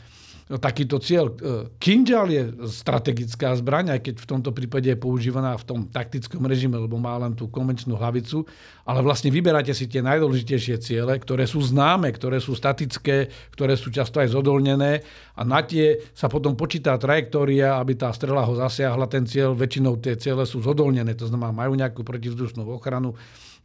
takýto 0.57 0.97
cieľ. 0.97 1.29
E, 1.29 1.69
Kinžal 1.77 2.33
je 2.33 2.43
strategická 2.73 3.53
zbraň, 3.53 3.93
aj 3.93 4.01
keď 4.01 4.15
v 4.17 4.29
tomto 4.33 4.51
prípade 4.57 4.89
je 4.89 4.97
používaná 4.97 5.53
v 5.61 5.65
tom 5.69 5.79
taktickom 5.85 6.41
režime, 6.49 6.81
lebo 6.81 6.97
má 6.97 7.21
len 7.21 7.37
tú 7.37 7.53
konvenčnú 7.53 8.01
hlavicu, 8.01 8.49
ale 8.89 9.05
vlastne 9.05 9.29
vyberáte 9.29 9.77
si 9.77 9.85
tie 9.85 10.01
najdôležitejšie 10.01 10.81
ciele, 10.81 11.21
ktoré 11.21 11.45
sú 11.45 11.61
známe, 11.61 12.09
ktoré 12.17 12.41
sú 12.41 12.57
statické, 12.57 13.29
ktoré 13.53 13.77
sú 13.77 13.93
často 13.93 14.25
aj 14.25 14.33
zodolnené 14.33 15.05
a 15.37 15.45
na 15.45 15.61
tie 15.61 16.01
sa 16.17 16.33
potom 16.33 16.57
počítá 16.57 16.97
trajektória, 16.97 17.77
aby 17.77 18.01
tá 18.01 18.09
strela 18.17 18.49
ho 18.49 18.57
zasiahla 18.57 19.05
ten 19.05 19.29
cieľ. 19.29 19.53
Väčšinou 19.53 20.01
tie 20.01 20.17
ciele 20.17 20.49
sú 20.49 20.65
zodolnené, 20.65 21.13
to 21.13 21.29
znamená 21.29 21.53
majú 21.53 21.77
nejakú 21.77 22.01
protivzdušnú 22.01 22.65
ochranu 22.73 23.13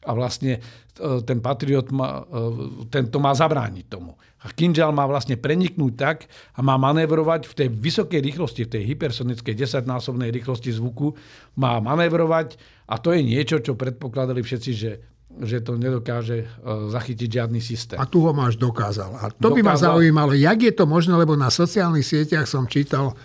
a 0.04 0.12
vlastne 0.12 0.60
e, 0.60 1.22
ten 1.24 1.40
Patriot 1.40 1.88
má, 1.96 2.28
e, 2.28 2.88
ten 2.92 3.08
to 3.08 3.18
má 3.24 3.32
zabrániť 3.32 3.86
tomu. 3.88 4.20
A 4.44 4.52
Kinžal 4.52 4.92
má 4.92 5.08
vlastne 5.08 5.40
preniknúť 5.40 5.94
tak 5.96 6.18
a 6.54 6.60
má 6.60 6.76
manévrovať 6.76 7.48
v 7.48 7.54
tej 7.56 7.68
vysokej 7.72 8.20
rýchlosti, 8.20 8.68
v 8.68 8.74
tej 8.80 8.84
hypersonickej 8.92 9.56
10-násobnej 9.56 10.30
rýchlosti 10.36 10.76
zvuku, 10.76 11.16
má 11.56 11.80
manévrovať 11.80 12.60
a 12.92 13.00
to 13.00 13.16
je 13.16 13.24
niečo, 13.24 13.64
čo 13.64 13.80
predpokladali 13.80 14.44
všetci, 14.44 14.72
že 14.76 14.92
že 15.34 15.66
to 15.66 15.82
nedokáže 15.82 16.46
e, 16.46 16.48
zachytiť 16.94 17.26
žiadny 17.26 17.58
systém. 17.58 17.98
A 17.98 18.06
tu 18.06 18.22
ho 18.22 18.30
máš 18.38 18.54
dokázal. 18.54 19.18
A 19.18 19.34
to 19.34 19.50
dokázal. 19.50 19.58
by 19.58 19.62
ma 19.66 19.74
zaujímalo, 19.74 20.32
jak 20.38 20.60
je 20.62 20.74
to 20.78 20.86
možné, 20.86 21.18
lebo 21.18 21.34
na 21.34 21.50
sociálnych 21.50 22.06
sieťach 22.06 22.46
som 22.46 22.70
čítal 22.70 23.18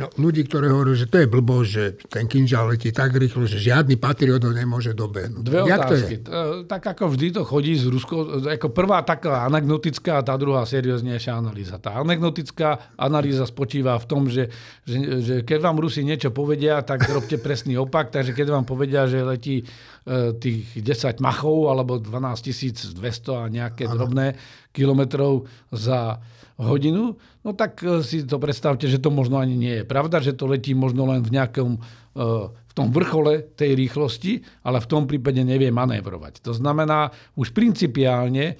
No, 0.00 0.08
ľudí, 0.16 0.48
ktorí 0.48 0.72
hovorí, 0.72 0.96
že 0.96 1.04
to 1.04 1.20
je 1.20 1.28
blbosť, 1.28 1.68
že 1.68 1.84
ten 2.08 2.24
kinžal 2.24 2.72
letí 2.72 2.88
tak 2.96 3.12
rýchlo, 3.12 3.44
že 3.44 3.60
žiadny 3.60 4.00
patriot 4.00 4.40
ho 4.40 4.48
nemôže 4.48 4.96
dobehnúť. 4.96 5.44
Dve 5.44 5.68
Jak 5.68 5.78
otázky. 5.84 6.14
To 6.24 6.32
je? 6.32 6.44
Tak 6.64 6.82
ako 6.96 7.04
vždy 7.12 7.26
to 7.36 7.42
chodí 7.44 7.76
z 7.76 7.92
Rusko, 7.92 8.40
ako 8.48 8.72
prvá 8.72 9.04
taká 9.04 9.44
anekdotická 9.44 10.24
a 10.24 10.26
tá 10.26 10.34
druhá 10.40 10.64
serióznejšia 10.64 11.36
analýza. 11.36 11.76
Tá 11.76 12.00
anekdotická 12.00 12.96
analýza 12.96 13.44
spočíva 13.44 14.00
v 14.00 14.06
tom, 14.08 14.32
že, 14.32 14.48
že, 14.88 15.20
že 15.20 15.34
keď 15.44 15.60
vám 15.60 15.76
Rusi 15.76 16.00
niečo 16.08 16.32
povedia, 16.32 16.80
tak 16.80 17.04
robte 17.12 17.36
presný 17.36 17.76
opak. 17.76 18.08
Takže 18.08 18.32
keď 18.32 18.48
vám 18.48 18.64
povedia, 18.64 19.04
že 19.04 19.20
letí 19.20 19.60
e, 19.60 20.34
tých 20.40 20.72
10 20.72 21.20
machov 21.20 21.68
alebo 21.68 22.00
12 22.00 22.96
200 22.96 22.96
a 23.36 23.44
nejaké 23.52 23.84
ano. 23.84 23.94
drobné 24.00 24.40
kilometrov 24.72 25.44
za 25.68 26.16
hodinu, 26.60 27.16
no 27.44 27.50
tak 27.56 27.80
e, 27.80 28.04
si 28.04 28.24
to 28.24 28.36
predstavte, 28.36 28.84
že 28.88 29.00
to 29.00 29.08
možno 29.08 29.40
ani 29.40 29.56
nie 29.56 29.74
je 29.80 29.84
pravda, 29.88 30.20
že 30.20 30.36
to 30.36 30.48
letí 30.48 30.76
možno 30.76 31.08
len 31.08 31.24
v 31.24 31.32
nejakom 31.32 31.70
e, 31.76 31.80
v 32.50 32.72
tom 32.72 32.88
vrchole 32.88 33.52
tej 33.52 33.76
rýchlosti, 33.76 34.40
ale 34.64 34.80
v 34.80 34.88
tom 34.88 35.04
prípade 35.04 35.44
nevie 35.44 35.68
manévrovať. 35.68 36.40
To 36.48 36.56
znamená, 36.56 37.12
už 37.36 37.52
principiálne 37.52 38.44
e, 38.52 38.54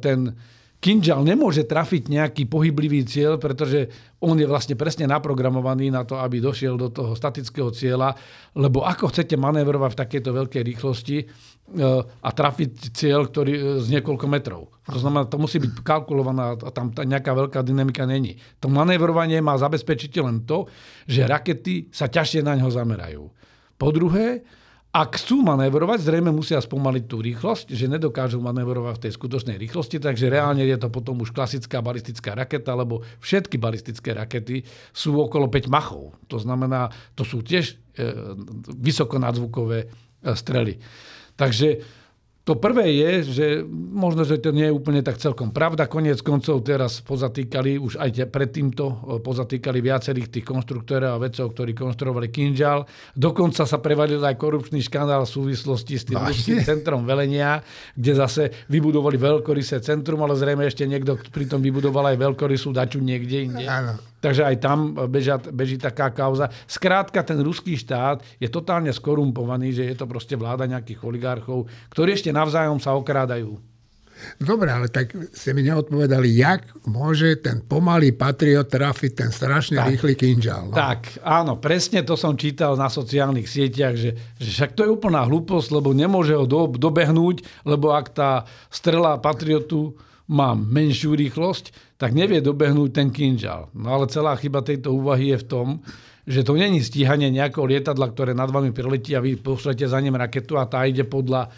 ten 0.00 0.36
Kinžal 0.82 1.22
nemôže 1.22 1.62
trafiť 1.62 2.10
nejaký 2.10 2.50
pohyblivý 2.50 3.06
cieľ, 3.06 3.38
pretože 3.38 3.86
on 4.18 4.34
je 4.34 4.50
vlastne 4.50 4.74
presne 4.74 5.06
naprogramovaný 5.06 5.94
na 5.94 6.02
to, 6.02 6.18
aby 6.18 6.42
došiel 6.42 6.74
do 6.74 6.90
toho 6.90 7.14
statického 7.14 7.70
cieľa, 7.70 8.18
lebo 8.58 8.82
ako 8.82 9.14
chcete 9.14 9.38
manévrovať 9.38 9.94
v 9.94 10.00
takejto 10.02 10.30
veľkej 10.34 10.62
rýchlosti, 10.66 11.18
a 12.20 12.28
trafiť 12.28 12.92
cieľ, 12.92 13.30
ktorý 13.32 13.52
e, 13.54 13.62
z 13.80 13.86
niekoľko 13.96 14.26
metrov. 14.28 14.68
To 14.92 14.98
znamená, 14.98 15.24
to 15.24 15.40
musí 15.40 15.56
byť 15.56 15.80
kalkulovaná 15.80 16.58
a 16.58 16.70
tam 16.74 16.92
nejaká 16.92 17.32
veľká 17.32 17.64
dynamika 17.64 18.04
není. 18.04 18.36
To 18.60 18.68
manévrovanie 18.68 19.40
má 19.40 19.56
zabezpečiť 19.56 20.20
len 20.20 20.44
to, 20.44 20.68
že 21.08 21.24
rakety 21.24 21.88
sa 21.88 22.12
ťažšie 22.12 22.44
na 22.44 22.58
ňo 22.60 22.68
zamerajú. 22.68 23.24
Po 23.80 23.88
druhé, 23.88 24.44
ak 24.92 25.16
chcú 25.16 25.40
manévrovať, 25.40 26.04
zrejme 26.04 26.28
musia 26.28 26.60
spomaliť 26.60 27.04
tú 27.08 27.24
rýchlosť, 27.24 27.72
že 27.72 27.88
nedokážu 27.88 28.44
manévrovať 28.44 29.00
v 29.00 29.02
tej 29.08 29.12
skutočnej 29.16 29.56
rýchlosti, 29.56 29.96
takže 29.96 30.28
reálne 30.28 30.68
je 30.68 30.76
to 30.76 30.92
potom 30.92 31.16
už 31.24 31.32
klasická 31.32 31.80
balistická 31.80 32.36
raketa, 32.36 32.76
lebo 32.76 33.00
všetky 33.24 33.56
balistické 33.56 34.12
rakety 34.12 34.68
sú 34.92 35.16
okolo 35.16 35.48
5 35.48 35.72
machov. 35.72 36.12
To 36.28 36.36
znamená, 36.36 36.92
to 37.16 37.24
sú 37.24 37.40
tiež 37.40 37.72
e, 37.72 38.04
vysokonadzvukové 38.68 39.78
e, 39.80 39.86
strely. 40.36 40.76
Takže 41.40 41.80
to 42.42 42.58
prvé 42.58 42.90
je, 42.90 43.10
že 43.22 43.46
možno, 43.70 44.26
že 44.26 44.42
to 44.42 44.50
nie 44.50 44.66
je 44.66 44.74
úplne 44.74 44.98
tak 44.98 45.22
celkom 45.22 45.54
pravda. 45.54 45.86
Koniec 45.86 46.26
koncov 46.26 46.66
teraz 46.66 46.98
pozatýkali, 46.98 47.78
už 47.78 48.02
aj 48.02 48.26
pred 48.34 48.50
týmto 48.50 48.84
e, 48.90 48.94
pozatýkali 49.22 49.78
viacerých 49.78 50.26
tých 50.26 50.46
konstruktorov 50.46 51.14
a 51.14 51.22
vedcov, 51.22 51.54
ktorí 51.54 51.70
konštruovali 51.70 52.34
Kinžal. 52.34 52.82
Dokonca 53.14 53.62
sa 53.62 53.78
prevalil 53.78 54.18
aj 54.18 54.34
korupčný 54.34 54.82
škandál 54.82 55.22
v 55.22 55.30
súvislosti 55.30 55.94
s 55.94 56.04
tým 56.10 56.18
ruským 56.18 56.66
centrom 56.66 57.06
velenia, 57.06 57.62
kde 57.94 58.12
zase 58.18 58.42
vybudovali 58.66 59.22
veľkorysé 59.22 59.78
centrum, 59.78 60.18
ale 60.26 60.34
zrejme 60.34 60.66
ešte 60.66 60.82
niekto 60.82 61.22
pritom 61.30 61.62
vybudoval 61.62 62.10
aj 62.10 62.18
veľkorysú 62.18 62.74
daču 62.74 62.98
niekde 62.98 63.46
inde. 63.46 63.70
Áno. 63.70 64.11
Takže 64.22 64.46
aj 64.46 64.56
tam 64.62 64.94
bežia, 65.10 65.42
beží 65.42 65.82
taká 65.82 66.14
kauza. 66.14 66.46
Skrátka, 66.70 67.26
ten 67.26 67.42
ruský 67.42 67.74
štát 67.74 68.22
je 68.38 68.46
totálne 68.46 68.94
skorumpovaný, 68.94 69.74
že 69.74 69.82
je 69.90 69.96
to 69.98 70.06
proste 70.06 70.38
vláda 70.38 70.70
nejakých 70.70 71.02
oligarchov, 71.02 71.66
ktorí 71.90 72.14
ešte 72.14 72.30
navzájom 72.30 72.78
sa 72.78 72.94
okrádajú. 72.94 73.72
Dobre, 74.38 74.70
ale 74.70 74.86
tak 74.86 75.10
ste 75.34 75.50
mi 75.50 75.66
neodpovedali, 75.66 76.30
jak 76.30 76.70
môže 76.86 77.42
ten 77.42 77.58
pomalý 77.58 78.14
patriot 78.14 78.70
trafiť 78.70 79.12
ten 79.18 79.30
strašne 79.34 79.82
tak, 79.82 79.88
rýchly 79.90 80.14
kinžal. 80.14 80.70
No? 80.70 80.74
Tak, 80.76 81.18
áno, 81.26 81.58
presne 81.58 82.06
to 82.06 82.14
som 82.14 82.38
čítal 82.38 82.78
na 82.78 82.86
sociálnych 82.86 83.50
sieťach, 83.50 83.98
že, 83.98 84.14
že 84.38 84.48
však 84.54 84.78
to 84.78 84.86
je 84.86 84.94
úplná 84.94 85.26
hlúposť, 85.26 85.68
lebo 85.74 85.90
nemôže 85.90 86.38
ho 86.38 86.46
do, 86.46 86.70
dobehnúť, 86.70 87.66
lebo 87.66 87.90
ak 87.90 88.14
tá 88.14 88.46
strela 88.70 89.18
patriotu 89.18 89.98
má 90.30 90.54
menšiu 90.54 91.18
rýchlosť, 91.18 91.91
tak 92.02 92.18
nevie 92.18 92.42
dobehnúť 92.42 92.90
ten 92.90 93.14
kinžal. 93.14 93.70
No 93.78 93.94
ale 93.94 94.10
celá 94.10 94.34
chyba 94.34 94.58
tejto 94.66 94.90
úvahy 94.90 95.30
je 95.30 95.38
v 95.38 95.46
tom, 95.46 95.66
že 96.26 96.42
to 96.42 96.58
není 96.58 96.82
stíhanie 96.82 97.30
nejakého 97.30 97.62
lietadla, 97.62 98.10
ktoré 98.10 98.34
nad 98.34 98.50
vami 98.50 98.74
priletí 98.74 99.14
a 99.14 99.22
vy 99.22 99.38
pošlete 99.38 99.86
za 99.86 100.02
ním 100.02 100.18
raketu 100.18 100.58
a 100.58 100.66
tá 100.66 100.82
ide 100.82 101.06
podľa 101.06 101.50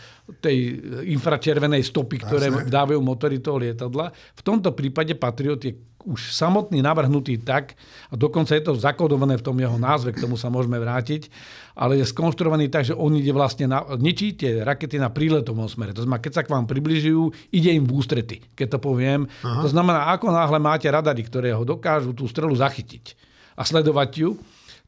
tej 0.45 0.85
infračervenej 1.17 1.85
stopy, 1.85 2.21
ktoré 2.21 2.53
Jasne. 2.53 2.69
dávajú 2.69 3.01
motory 3.01 3.41
toho 3.41 3.61
lietadla. 3.61 4.13
V 4.13 4.43
tomto 4.45 4.77
prípade 4.77 5.17
Patriot 5.17 5.65
je 5.65 5.77
už 6.05 6.37
samotný 6.37 6.85
navrhnutý 6.85 7.41
tak, 7.41 7.77
a 8.13 8.15
dokonca 8.17 8.53
je 8.53 8.65
to 8.65 8.77
zakodované 8.77 9.41
v 9.41 9.45
tom 9.49 9.57
jeho 9.57 9.81
názve, 9.81 10.13
k 10.13 10.21
tomu 10.21 10.37
sa 10.37 10.53
môžeme 10.53 10.77
vrátiť, 10.77 11.33
ale 11.75 11.99
je 11.99 12.07
skonštruovaný 12.07 12.71
tak, 12.71 12.87
že 12.87 12.95
on 12.95 13.19
ide 13.19 13.35
vlastne 13.35 13.67
na, 13.67 13.83
ničí 13.99 14.39
tie 14.39 14.63
rakety 14.63 14.99
na 14.99 15.11
príletovom 15.11 15.67
smere. 15.67 15.91
To 15.91 16.07
znamená, 16.07 16.23
keď 16.23 16.33
sa 16.33 16.43
k 16.47 16.53
vám 16.55 16.71
približujú, 16.71 17.51
ide 17.51 17.71
im 17.75 17.83
v 17.83 17.93
ústrety, 17.99 18.37
keď 18.55 18.79
to 18.79 18.79
poviem. 18.79 19.27
Aha. 19.43 19.63
To 19.67 19.69
znamená, 19.69 20.15
ako 20.15 20.31
náhle 20.31 20.59
máte 20.63 20.87
radary, 20.87 21.27
ktoré 21.27 21.51
ho 21.51 21.67
dokážu 21.67 22.15
tú 22.15 22.31
strelu 22.31 22.55
zachytiť 22.55 23.19
a 23.59 23.63
sledovať 23.67 24.11
ju, 24.23 24.31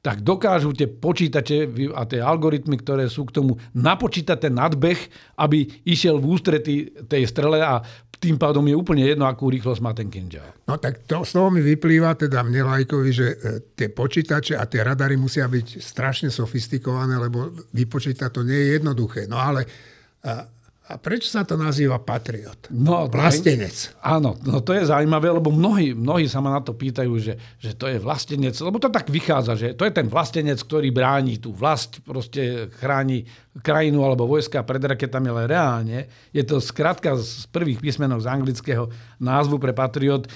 tak 0.06 0.22
dokážu 0.22 0.70
tie 0.70 0.86
počítače 0.86 1.66
a 1.98 2.06
tie 2.06 2.22
algoritmy, 2.22 2.78
ktoré 2.78 3.10
sú 3.10 3.26
k 3.26 3.42
tomu, 3.42 3.58
napočítať 3.74 4.38
ten 4.38 4.54
nadbeh, 4.54 4.94
aby 5.42 5.66
išiel 5.82 6.22
v 6.22 6.30
ústrety 6.30 6.74
tej 7.10 7.26
strele 7.26 7.58
a 7.58 7.82
tým 8.16 8.38
pádom 8.38 8.62
je 8.64 8.78
úplne 8.78 9.02
jedno, 9.02 9.26
akú 9.26 9.50
rýchlosť 9.50 9.82
má 9.82 9.92
ten 9.92 10.06
kinžal. 10.06 10.46
No 10.70 10.78
tak 10.78 11.04
to, 11.10 11.26
z 11.26 11.36
toho 11.36 11.50
mi 11.50 11.60
vyplýva 11.60 12.14
teda 12.14 12.40
mne 12.46 12.64
lajkovi, 12.64 13.10
že 13.12 13.26
e, 13.28 13.36
tie 13.76 13.92
počítače 13.92 14.56
a 14.56 14.64
tie 14.64 14.80
radary 14.80 15.18
musia 15.18 15.44
byť 15.44 15.82
strašne 15.82 16.30
sofistikované, 16.32 17.18
lebo 17.18 17.52
vypočítať 17.76 18.30
to 18.30 18.46
nie 18.46 18.56
je 18.56 18.68
jednoduché. 18.80 19.28
No 19.28 19.36
ale 19.36 19.68
a 20.86 21.02
prečo 21.02 21.26
sa 21.26 21.42
to 21.42 21.58
nazýva 21.58 21.98
patriot? 21.98 22.70
No, 22.70 23.10
vlastenec. 23.10 23.98
Áno, 24.06 24.38
no 24.46 24.62
to 24.62 24.70
je 24.70 24.86
zaujímavé, 24.86 25.34
lebo 25.34 25.50
mnohí, 25.50 25.90
mnohí 25.98 26.30
sa 26.30 26.38
ma 26.38 26.54
na 26.54 26.62
to 26.62 26.78
pýtajú, 26.78 27.10
že, 27.18 27.34
že 27.58 27.74
to 27.74 27.90
je 27.90 27.98
vlastenec, 27.98 28.54
lebo 28.62 28.78
to 28.78 28.86
tak 28.86 29.10
vychádza, 29.10 29.58
že 29.58 29.68
to 29.74 29.82
je 29.82 29.90
ten 29.90 30.06
vlastenec, 30.06 30.62
ktorý 30.62 30.94
bráni 30.94 31.42
tú 31.42 31.50
vlast, 31.50 31.98
proste 32.06 32.70
chráni 32.78 33.26
krajinu 33.66 34.06
alebo 34.06 34.30
vojska 34.30 34.62
pred 34.62 34.78
raketami, 34.78 35.26
ale 35.26 35.50
reálne 35.50 35.98
je 36.30 36.46
to 36.46 36.62
skratka 36.62 37.18
z 37.18 37.50
prvých 37.50 37.82
písmenov 37.82 38.22
z 38.22 38.30
anglického 38.30 38.86
názvu 39.16 39.56
pre 39.56 39.72
Patriot. 39.72 40.24
E, 40.24 40.30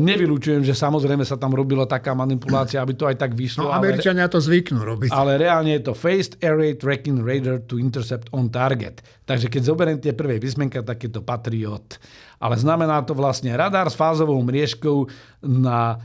nevylučujem, 0.00 0.64
že 0.64 0.72
samozrejme 0.72 1.24
sa 1.24 1.36
tam 1.36 1.52
robila 1.52 1.84
taká 1.84 2.16
manipulácia, 2.16 2.80
aby 2.80 2.96
to 2.96 3.04
aj 3.04 3.16
tak 3.20 3.36
vyšlo. 3.36 3.68
No, 3.68 3.76
Američania 3.76 4.26
ale, 4.26 4.32
to 4.32 4.40
zvyknú 4.40 4.80
robiť. 4.80 5.10
Ale 5.12 5.36
reálne 5.36 5.76
je 5.76 5.82
to 5.84 5.92
Phased 5.92 6.40
Array 6.40 6.76
Tracking 6.76 7.20
Radar 7.20 7.60
to 7.64 7.76
Intercept 7.76 8.32
on 8.32 8.48
Target. 8.48 9.04
Takže 9.28 9.52
keď 9.52 9.62
zoberiem 9.62 9.98
tie 10.00 10.16
prvé 10.16 10.40
písmenka, 10.40 10.80
tak 10.80 11.04
je 11.04 11.10
to 11.12 11.20
Patriot. 11.20 12.00
Ale 12.42 12.56
znamená 12.58 13.04
to 13.04 13.14
vlastne 13.14 13.52
radar 13.54 13.86
s 13.86 13.96
fázovou 13.96 14.40
mriežkou 14.42 15.06
na 15.44 16.00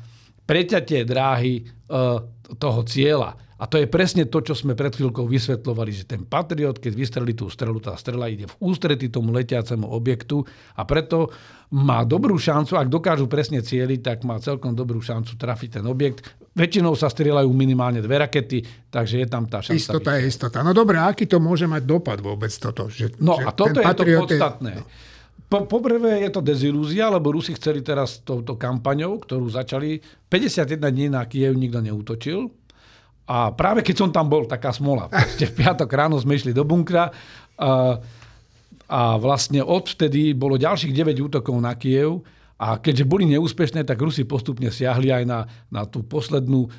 preťatie 0.47 1.03
dráhy 1.03 1.63
e, 1.63 1.63
toho 2.55 2.81
cieľa. 2.87 3.46
A 3.57 3.65
to 3.65 3.81
je 3.81 3.89
presne 3.89 4.29
to, 4.29 4.37
čo 4.45 4.53
sme 4.53 4.77
pred 4.77 4.93
chvíľkou 4.93 5.25
vysvetlovali, 5.25 5.89
že 5.89 6.05
ten 6.05 6.21
Patriot, 6.21 6.77
keď 6.77 6.93
vystrelí 6.93 7.33
tú 7.33 7.49
strelu, 7.49 7.81
tá 7.81 7.97
strela 7.97 8.29
ide 8.29 8.45
v 8.45 8.55
ústretí 8.61 9.09
tomu 9.09 9.33
letiacemu 9.33 9.89
objektu 9.89 10.45
a 10.77 10.85
preto 10.85 11.33
má 11.73 12.05
dobrú 12.05 12.37
šancu, 12.37 12.77
ak 12.77 12.87
dokážu 12.87 13.25
presne 13.25 13.65
cieliť, 13.65 13.99
tak 14.05 14.17
má 14.29 14.37
celkom 14.37 14.77
dobrú 14.77 15.01
šancu 15.01 15.35
trafiť 15.35 15.81
ten 15.81 15.85
objekt. 15.89 16.21
Väčšinou 16.53 16.93
sa 16.93 17.09
strieľajú 17.09 17.49
minimálne 17.49 17.99
dve 17.99 18.21
rakety, 18.21 18.61
takže 18.93 19.25
je 19.25 19.27
tam 19.27 19.49
tá 19.49 19.65
šanca. 19.65 19.81
Istota 19.81 20.11
je 20.15 20.21
istota. 20.29 20.57
No 20.61 20.71
dobré, 20.77 21.01
aký 21.01 21.25
to 21.25 21.41
môže 21.41 21.65
mať 21.65 21.83
dopad 21.83 22.21
vôbec 22.21 22.53
toto? 22.53 22.93
Že, 22.93 23.17
no 23.19 23.41
že 23.41 23.45
a 23.45 23.49
toto 23.57 23.81
je 23.81 23.93
to 23.97 24.05
podstatné. 24.05 24.71
Je... 24.73 24.81
No. 24.81 24.85
Po, 25.47 25.63
poprvé 25.63 26.27
je 26.27 26.29
to 26.29 26.43
dezilúzia, 26.43 27.07
lebo 27.07 27.31
Rusi 27.31 27.55
chceli 27.55 27.79
teraz 27.79 28.19
touto 28.19 28.59
kampaňou, 28.59 29.15
ktorú 29.23 29.47
začali, 29.47 30.03
51 30.27 30.75
dní 30.91 31.07
na 31.07 31.23
Kiev 31.23 31.55
nikto 31.55 31.79
neútočil, 31.79 32.51
a 33.27 33.51
práve 33.51 33.83
keď 33.83 33.95
som 33.99 34.09
tam 34.09 34.31
bol, 34.31 34.47
taká 34.47 34.71
smola. 34.71 35.11
Proste 35.11 35.51
v 35.51 35.55
piatok 35.59 35.89
ráno 35.91 36.15
sme 36.15 36.39
išli 36.39 36.55
do 36.55 36.63
bunkra 36.63 37.11
a, 37.59 37.99
a 38.87 39.01
vlastne 39.19 39.59
odvtedy 39.59 40.31
bolo 40.31 40.55
ďalších 40.55 40.95
9 40.95 41.19
útokov 41.19 41.55
na 41.59 41.75
Kiev 41.75 42.23
a 42.57 42.81
keďže 42.81 43.05
boli 43.05 43.29
neúspešné, 43.29 43.85
tak 43.85 44.01
Rusi 44.01 44.25
postupne 44.25 44.73
siahli 44.73 45.13
aj 45.13 45.23
na, 45.29 45.45
na 45.69 45.85
tú 45.85 46.01
poslednú 46.01 46.65
e, 46.65 46.69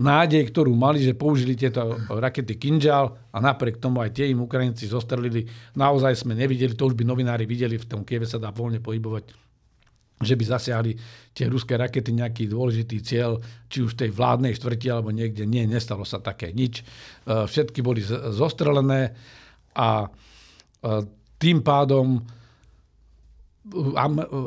nádej, 0.00 0.48
ktorú 0.48 0.72
mali, 0.72 1.04
že 1.04 1.12
použili 1.12 1.52
tieto 1.52 2.00
rakety 2.08 2.56
Kinžal 2.56 3.12
a 3.28 3.36
napriek 3.36 3.76
tomu 3.76 4.00
aj 4.00 4.16
tie 4.16 4.32
im 4.32 4.40
Ukrajinci 4.40 4.88
zostrelili. 4.88 5.44
Naozaj 5.76 6.24
sme 6.24 6.32
nevideli, 6.32 6.72
to 6.72 6.88
už 6.88 6.96
by 6.96 7.04
novinári 7.04 7.44
videli, 7.44 7.76
v 7.76 7.84
tom 7.84 8.08
Kieve 8.08 8.24
sa 8.24 8.40
dá 8.40 8.48
voľne 8.48 8.80
pohybovať 8.80 9.51
že 10.22 10.38
by 10.38 10.44
zasiahli 10.46 10.92
tie 11.32 11.46
ruské 11.46 11.78
rakety 11.78 12.14
nejaký 12.14 12.48
dôležitý 12.50 12.98
cieľ, 13.02 13.38
či 13.68 13.82
už 13.82 13.94
v 13.94 14.00
tej 14.06 14.10
vládnej 14.14 14.56
štvrti 14.56 14.86
alebo 14.90 15.10
niekde. 15.10 15.46
Nie, 15.46 15.66
nestalo 15.66 16.02
sa 16.06 16.22
také 16.22 16.50
nič. 16.50 16.82
E, 16.82 16.84
všetky 17.46 17.80
boli 17.80 18.02
zostrelené 18.32 19.14
a 19.76 20.06
e, 20.06 20.08
tým 21.38 21.62
pádom 21.62 22.22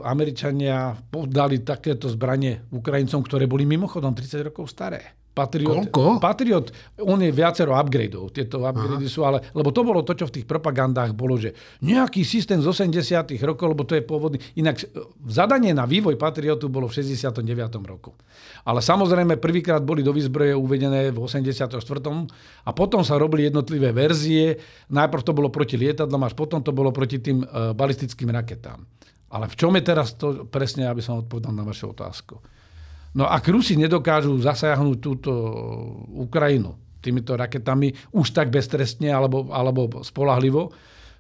Američania 0.04 0.92
podali 1.08 1.64
takéto 1.64 2.12
zbranie 2.12 2.68
Ukrajincom, 2.68 3.24
ktoré 3.24 3.48
boli 3.48 3.64
mimochodom 3.64 4.12
30 4.12 4.52
rokov 4.52 4.68
staré. 4.68 5.25
Patriot, 5.36 5.92
Koľko? 5.92 6.24
Patriot, 6.24 6.72
on 7.04 7.20
je 7.20 7.28
viacero 7.28 7.76
upgradeov. 7.76 8.32
Tieto 8.32 8.64
upgrady 8.64 9.04
Aha. 9.04 9.12
sú, 9.12 9.28
ale, 9.28 9.44
lebo 9.52 9.68
to 9.76 9.84
bolo 9.84 10.00
to, 10.00 10.16
čo 10.16 10.32
v 10.32 10.40
tých 10.40 10.48
propagandách 10.48 11.12
bolo, 11.12 11.36
že 11.36 11.52
nejaký 11.84 12.24
systém 12.24 12.64
z 12.64 12.72
80 12.72 13.36
rokov, 13.44 13.76
lebo 13.76 13.84
to 13.84 14.00
je 14.00 14.04
pôvodný. 14.08 14.40
Inak 14.56 14.80
zadanie 15.28 15.76
na 15.76 15.84
vývoj 15.84 16.16
Patriotu 16.16 16.72
bolo 16.72 16.88
v 16.88 17.04
69. 17.04 17.44
roku. 17.84 18.16
Ale 18.64 18.80
samozrejme 18.80 19.36
prvýkrát 19.36 19.84
boli 19.84 20.08
do 20.08 20.16
výzbroje 20.16 20.56
uvedené 20.56 21.12
v 21.12 21.20
84. 21.20 21.76
a 22.64 22.70
potom 22.72 23.04
sa 23.04 23.20
robili 23.20 23.52
jednotlivé 23.52 23.92
verzie. 23.92 24.56
Najprv 24.88 25.22
to 25.22 25.36
bolo 25.36 25.52
proti 25.52 25.76
lietadlom, 25.76 26.24
až 26.24 26.32
potom 26.32 26.64
to 26.64 26.72
bolo 26.72 26.96
proti 26.96 27.20
tým 27.20 27.44
uh, 27.44 27.76
balistickým 27.76 28.32
raketám. 28.32 28.80
Ale 29.36 29.52
v 29.52 29.56
čom 29.60 29.76
je 29.76 29.84
teraz 29.84 30.16
to 30.16 30.48
presne, 30.48 30.88
aby 30.88 31.04
som 31.04 31.20
odpovedal 31.20 31.52
na 31.52 31.68
vašu 31.68 31.92
otázku? 31.92 32.40
No 33.16 33.24
ak 33.32 33.48
Rusi 33.48 33.80
nedokážu 33.80 34.36
zasajahnuť 34.44 34.98
túto 35.00 35.32
Ukrajinu 36.12 36.76
týmito 37.00 37.38
raketami 37.38 38.12
už 38.18 38.34
tak 38.36 38.52
beztrestne 38.52 39.14
alebo, 39.14 39.48
alebo 39.54 40.02
spolahlivo, 40.04 40.74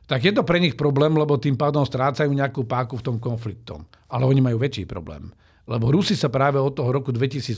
tak 0.10 0.26
je 0.26 0.34
to 0.34 0.42
pre 0.42 0.58
nich 0.58 0.74
problém, 0.74 1.14
lebo 1.14 1.38
tým 1.38 1.56
pádom 1.56 1.86
strácajú 1.86 2.30
nejakú 2.30 2.66
páku 2.66 2.98
v 2.98 3.06
tom 3.06 3.18
konfliktom. 3.22 3.86
Ale 4.10 4.26
oni 4.26 4.42
majú 4.42 4.58
väčší 4.58 4.90
problém. 4.90 5.30
Lebo 5.66 5.90
Rusi 5.90 6.14
sa 6.14 6.30
práve 6.30 6.62
od 6.62 6.74
toho 6.74 6.90
roku 6.94 7.10
2018 7.10 7.58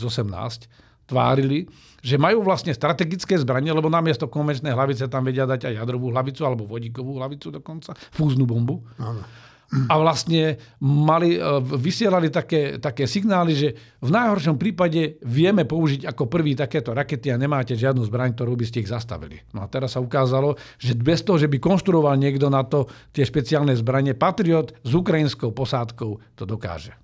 tvárili, 1.07 1.67
že 2.03 2.19
majú 2.19 2.43
vlastne 2.43 2.75
strategické 2.75 3.39
zbranie, 3.39 3.71
lebo 3.71 3.87
namiesto 3.87 4.27
konvenčnej 4.27 4.75
hlavice 4.75 5.07
tam 5.07 5.23
vedia 5.23 5.47
dať 5.47 5.71
aj 5.71 5.73
jadrovú 5.83 6.11
hlavicu 6.11 6.43
alebo 6.43 6.67
vodíkovú 6.67 7.19
hlavicu 7.19 7.47
dokonca, 7.51 7.95
fúznu 8.11 8.43
bombu. 8.43 8.83
Áno 8.99 9.23
a 9.67 9.93
vlastne 9.99 10.55
mali, 10.79 11.35
e, 11.35 11.39
vysielali 11.75 12.31
také, 12.31 12.79
také 12.79 13.03
signály, 13.03 13.51
že 13.51 13.69
v 13.99 14.09
najhoršom 14.15 14.55
prípade 14.55 15.19
vieme 15.27 15.67
použiť 15.67 16.07
ako 16.07 16.31
prvý 16.31 16.55
takéto 16.55 16.95
rakety 16.95 17.35
a 17.35 17.39
nemáte 17.39 17.75
žiadnu 17.75 18.07
zbraň, 18.07 18.31
ktorú 18.31 18.55
by 18.55 18.63
ste 18.63 18.87
ich 18.87 18.89
zastavili. 18.91 19.43
No 19.51 19.63
a 19.63 19.67
teraz 19.67 19.99
sa 19.99 20.03
ukázalo, 20.03 20.55
že 20.79 20.95
bez 20.95 21.19
toho, 21.27 21.35
že 21.35 21.51
by 21.51 21.59
konštruoval 21.59 22.15
niekto 22.15 22.47
na 22.47 22.63
to 22.63 22.87
tie 23.11 23.27
špeciálne 23.27 23.75
zbranie, 23.75 24.15
Patriot 24.15 24.71
s 24.87 24.91
ukrajinskou 24.95 25.51
posádkou 25.51 26.39
to 26.39 26.43
dokáže. 26.47 26.95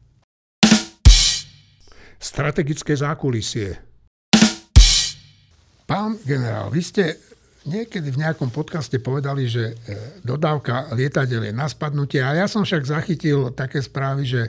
Strategické 2.23 2.95
zákulisie. 2.95 3.75
Pán 5.83 6.15
generál, 6.23 6.71
vy 6.71 6.79
ste 6.79 7.19
niekedy 7.63 8.11
v 8.11 8.21
nejakom 8.23 8.51
podcaste 8.51 8.99
povedali, 8.99 9.47
že 9.47 9.73
e, 9.73 9.75
dodávka 10.23 10.91
lietadiel 10.95 11.47
je 11.47 11.53
na 11.55 11.67
spadnutie 11.67 12.19
a 12.19 12.35
ja 12.35 12.45
som 12.47 12.63
však 12.63 12.83
zachytil 12.83 13.51
také 13.55 13.79
správy, 13.79 14.27
že, 14.27 14.43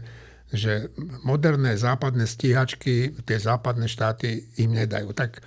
že 0.50 0.90
moderné 1.23 1.78
západné 1.78 2.26
stíhačky 2.26 3.14
tie 3.23 3.38
západné 3.38 3.87
štáty 3.87 4.47
im 4.59 4.75
nedajú. 4.75 5.14
Tak 5.14 5.42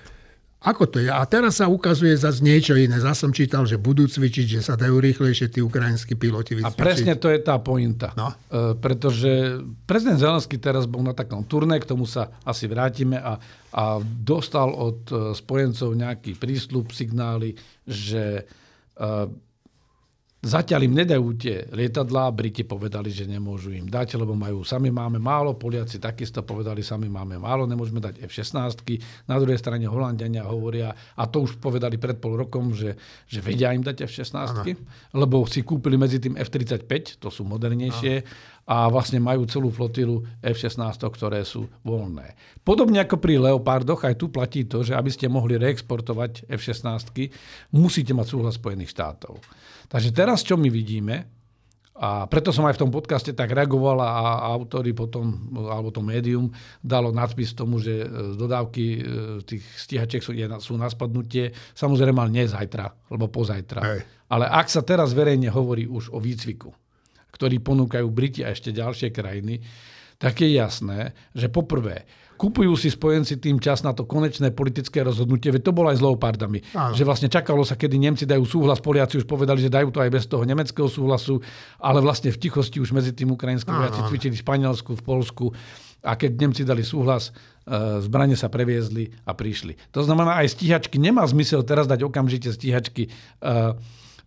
ako 0.68 0.84
to 0.92 0.98
je? 1.00 1.08
A 1.08 1.24
teraz 1.24 1.64
sa 1.64 1.72
ukazuje 1.72 2.12
zase 2.12 2.44
niečo 2.44 2.76
iné. 2.76 3.00
Zase 3.00 3.24
som 3.24 3.32
čítal, 3.32 3.64
že 3.64 3.80
budú 3.80 4.04
cvičiť, 4.04 4.60
že 4.60 4.62
sa 4.62 4.76
dajú 4.76 5.00
rýchlejšie 5.00 5.48
tí 5.48 5.64
ukrajinskí 5.64 6.20
piloti 6.20 6.60
vycvičiť. 6.60 6.76
A 6.76 6.84
presne 6.84 7.16
to 7.16 7.32
je 7.32 7.40
tá 7.40 7.56
pointa. 7.56 8.12
No. 8.20 8.36
E, 8.52 8.76
pretože 8.76 9.64
prezident 9.88 10.20
Zelenský 10.20 10.60
teraz 10.60 10.84
bol 10.84 11.08
na 11.08 11.16
takom 11.16 11.48
turné, 11.48 11.80
k 11.80 11.88
tomu 11.88 12.04
sa 12.04 12.36
asi 12.44 12.68
vrátime 12.68 13.16
a, 13.16 13.40
a 13.72 14.04
dostal 14.04 14.76
od 14.76 15.08
e, 15.08 15.16
spojencov 15.32 15.96
nejaký 15.96 16.36
prísľub, 16.36 16.92
signály, 16.92 17.56
že 17.88 18.44
e, 18.44 19.47
Zatiaľ 20.48 20.88
im 20.88 20.96
nedajú 21.04 21.28
tie 21.36 21.68
lietadlá, 21.76 22.32
Briti 22.32 22.64
povedali, 22.64 23.12
že 23.12 23.28
nemôžu 23.28 23.76
im 23.76 23.84
dať, 23.84 24.16
lebo 24.16 24.32
majú, 24.32 24.64
sami 24.64 24.88
máme 24.88 25.20
málo, 25.20 25.60
Poliaci 25.60 26.00
takisto 26.00 26.40
povedali, 26.40 26.80
sami 26.80 27.12
máme 27.12 27.36
málo, 27.36 27.68
nemôžeme 27.68 28.00
dať 28.00 28.24
F-16. 28.24 28.80
Na 29.28 29.36
druhej 29.36 29.60
strane 29.60 29.84
Holandiania 29.92 30.48
hovoria, 30.48 30.96
a 31.20 31.28
to 31.28 31.44
už 31.44 31.60
povedali 31.60 32.00
pred 32.00 32.16
pol 32.24 32.40
rokom, 32.40 32.72
že, 32.72 32.96
že 33.28 33.44
vedia 33.44 33.76
im 33.76 33.84
dať 33.84 34.08
F-16, 34.08 34.72
lebo 35.20 35.44
si 35.44 35.68
kúpili 35.68 36.00
medzi 36.00 36.24
tým 36.24 36.40
F-35, 36.40 37.20
to 37.20 37.28
sú 37.28 37.44
modernejšie, 37.44 38.16
Aha 38.24 38.56
a 38.68 38.92
vlastne 38.92 39.24
majú 39.24 39.48
celú 39.48 39.72
flotilu 39.72 40.28
F-16, 40.44 41.00
ktoré 41.00 41.48
sú 41.48 41.72
voľné. 41.88 42.36
Podobne 42.68 43.00
ako 43.00 43.16
pri 43.16 43.40
Leopardoch, 43.40 44.04
aj 44.04 44.20
tu 44.20 44.28
platí 44.28 44.68
to, 44.68 44.84
že 44.84 44.92
aby 44.92 45.08
ste 45.08 45.32
mohli 45.32 45.56
reexportovať 45.56 46.52
F-16, 46.52 47.32
musíte 47.72 48.12
mať 48.12 48.28
súhlas 48.28 48.60
Spojených 48.60 48.92
štátov. 48.92 49.40
Takže 49.88 50.12
teraz, 50.12 50.44
čo 50.44 50.60
my 50.60 50.68
vidíme, 50.68 51.38
a 51.98 52.30
preto 52.30 52.54
som 52.54 52.62
aj 52.70 52.78
v 52.78 52.82
tom 52.86 52.92
podcaste 52.94 53.34
tak 53.34 53.50
reagoval 53.50 53.98
a 54.06 54.46
autory 54.54 54.94
potom, 54.94 55.50
alebo 55.66 55.90
to 55.90 56.06
médium, 56.06 56.54
dalo 56.78 57.10
nadpis 57.10 57.58
tomu, 57.58 57.82
že 57.82 58.06
e, 58.06 58.38
dodávky 58.38 58.86
e, 58.86 59.00
tých 59.42 59.66
stíhačiek 59.66 60.22
sú, 60.22 60.30
sú 60.62 60.78
na 60.78 60.94
spadnutie. 60.94 61.58
Samozrejme, 61.74 62.22
ale 62.22 62.30
nie 62.38 62.46
zajtra, 62.46 62.86
alebo 63.10 63.34
pozajtra. 63.34 63.82
Hej. 63.82 64.00
Ale 64.30 64.46
ak 64.46 64.70
sa 64.70 64.86
teraz 64.86 65.18
verejne 65.18 65.50
hovorí 65.50 65.90
už 65.90 66.14
o 66.14 66.22
výcviku, 66.22 66.70
ktorý 67.34 67.58
ponúkajú 67.66 68.08
Briti 68.14 68.46
a 68.46 68.54
ešte 68.54 68.70
ďalšie 68.70 69.10
krajiny, 69.10 69.58
tak 70.18 70.42
je 70.42 70.50
jasné, 70.54 71.14
že 71.38 71.50
poprvé, 71.50 72.10
kupujú 72.38 72.78
si 72.78 72.94
spojenci 72.94 73.42
tým 73.42 73.58
čas 73.58 73.82
na 73.82 73.92
to 73.92 74.06
konečné 74.06 74.54
politické 74.54 75.02
rozhodnutie, 75.02 75.50
veď 75.50 75.62
to 75.66 75.74
bolo 75.74 75.90
aj 75.90 75.98
s 75.98 76.06
Leopardami. 76.06 76.60
Áno. 76.78 76.94
Že 76.94 77.04
vlastne 77.04 77.30
čakalo 77.34 77.66
sa, 77.66 77.74
kedy 77.74 77.98
Nemci 77.98 78.24
dajú 78.30 78.46
súhlas, 78.46 78.78
Poliaci 78.78 79.18
už 79.18 79.26
povedali, 79.26 79.58
že 79.62 79.74
dajú 79.74 79.90
to 79.90 80.00
aj 80.00 80.14
bez 80.14 80.30
toho 80.30 80.46
nemeckého 80.46 80.86
súhlasu, 80.86 81.42
ale 81.82 82.00
vlastne 82.00 82.30
v 82.30 82.38
tichosti 82.38 82.78
už 82.78 82.94
medzi 82.94 83.12
tým 83.12 83.34
ukrajinským 83.34 83.74
vojaci 83.74 84.00
cvičili 84.06 84.38
v 84.38 84.44
Španielsku, 84.46 84.92
v 84.94 85.04
Polsku 85.04 85.46
a 86.06 86.14
keď 86.14 86.32
Nemci 86.38 86.62
dali 86.62 86.86
súhlas, 86.86 87.34
e, 87.66 88.02
zbranie 88.06 88.38
sa 88.38 88.54
previezli 88.54 89.10
a 89.26 89.34
prišli. 89.34 89.74
To 89.98 90.06
znamená, 90.06 90.38
aj 90.40 90.54
stíhačky, 90.54 91.02
nemá 91.02 91.26
zmysel 91.26 91.66
teraz 91.66 91.90
dať 91.90 92.06
okamžite 92.06 92.54
stíhačky 92.54 93.10
uh, 93.42 93.74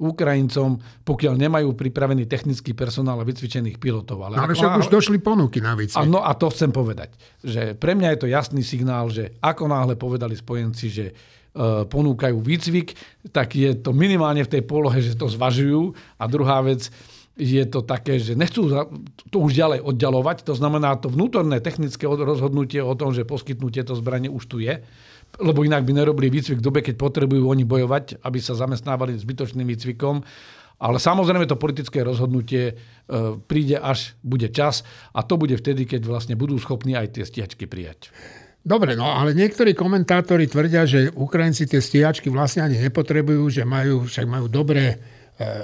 Ukrajincom, 0.00 0.80
pokiaľ 1.04 1.36
nemajú 1.36 1.76
pripravený 1.76 2.24
technický 2.24 2.72
personál 2.72 3.20
a 3.20 3.28
vycvičených 3.28 3.76
pilotov. 3.76 4.24
Ale, 4.24 4.40
no, 4.40 4.48
ale 4.48 4.56
však 4.56 4.72
náhle... 4.72 4.80
už 4.80 4.88
došli 4.88 5.18
ponuky 5.20 5.60
na 5.60 5.76
výcvik. 5.76 6.08
No 6.08 6.24
a 6.24 6.32
to 6.32 6.48
chcem 6.48 6.72
povedať. 6.72 7.12
Že 7.44 7.76
pre 7.76 7.92
mňa 7.92 8.16
je 8.16 8.18
to 8.24 8.32
jasný 8.32 8.64
signál, 8.64 9.12
že 9.12 9.36
ako 9.44 9.68
náhle 9.68 10.00
povedali 10.00 10.32
spojenci, 10.32 10.86
že 10.88 11.06
uh, 11.12 11.84
ponúkajú 11.84 12.40
výcvik, 12.40 12.96
tak 13.28 13.52
je 13.52 13.76
to 13.76 13.92
minimálne 13.92 14.40
v 14.40 14.52
tej 14.56 14.62
polohe, 14.64 15.04
že 15.04 15.20
to 15.20 15.28
zvažujú. 15.28 15.92
A 16.16 16.24
druhá 16.24 16.64
vec, 16.64 16.88
je 17.40 17.64
to 17.68 17.80
také, 17.84 18.20
že 18.20 18.36
nechcú 18.36 18.68
to 19.32 19.36
už 19.36 19.52
ďalej 19.52 19.80
oddalovať. 19.84 20.48
To 20.48 20.56
znamená, 20.56 20.96
to 21.00 21.12
vnútorné 21.12 21.60
technické 21.60 22.04
rozhodnutie 22.08 22.80
o 22.84 22.92
tom, 22.96 23.12
že 23.16 23.28
poskytnú 23.28 23.68
tieto 23.72 23.96
zbranie 23.96 24.28
už 24.32 24.44
tu 24.48 24.60
je 24.60 24.80
lebo 25.38 25.62
inak 25.62 25.86
by 25.86 25.92
nerobili 25.94 26.32
výcvik 26.32 26.58
v 26.58 26.66
dobe, 26.66 26.80
keď 26.82 26.98
potrebujú 26.98 27.46
oni 27.46 27.62
bojovať, 27.62 28.18
aby 28.26 28.38
sa 28.42 28.58
zamestnávali 28.58 29.14
zbytočným 29.14 29.68
výcvikom. 29.70 30.26
Ale 30.80 30.96
samozrejme 30.96 31.44
to 31.44 31.60
politické 31.60 32.00
rozhodnutie 32.00 32.72
e, 32.72 32.74
príde, 33.44 33.76
až 33.76 34.16
bude 34.24 34.48
čas 34.48 34.80
a 35.12 35.20
to 35.20 35.36
bude 35.36 35.52
vtedy, 35.60 35.84
keď 35.84 36.08
vlastne 36.08 36.34
budú 36.40 36.56
schopní 36.56 36.96
aj 36.96 37.20
tie 37.20 37.24
stíhačky 37.28 37.68
prijať. 37.68 38.08
Dobre, 38.60 38.96
no 38.96 39.08
ale 39.08 39.36
niektorí 39.36 39.72
komentátori 39.72 40.48
tvrdia, 40.48 40.88
že 40.88 41.12
Ukrajinci 41.12 41.68
tie 41.68 41.80
stíhačky 41.80 42.32
vlastne 42.32 42.64
ani 42.64 42.80
nepotrebujú, 42.80 43.48
že 43.48 43.64
majú, 43.64 44.08
však 44.08 44.24
majú 44.24 44.48
dobré 44.48 45.00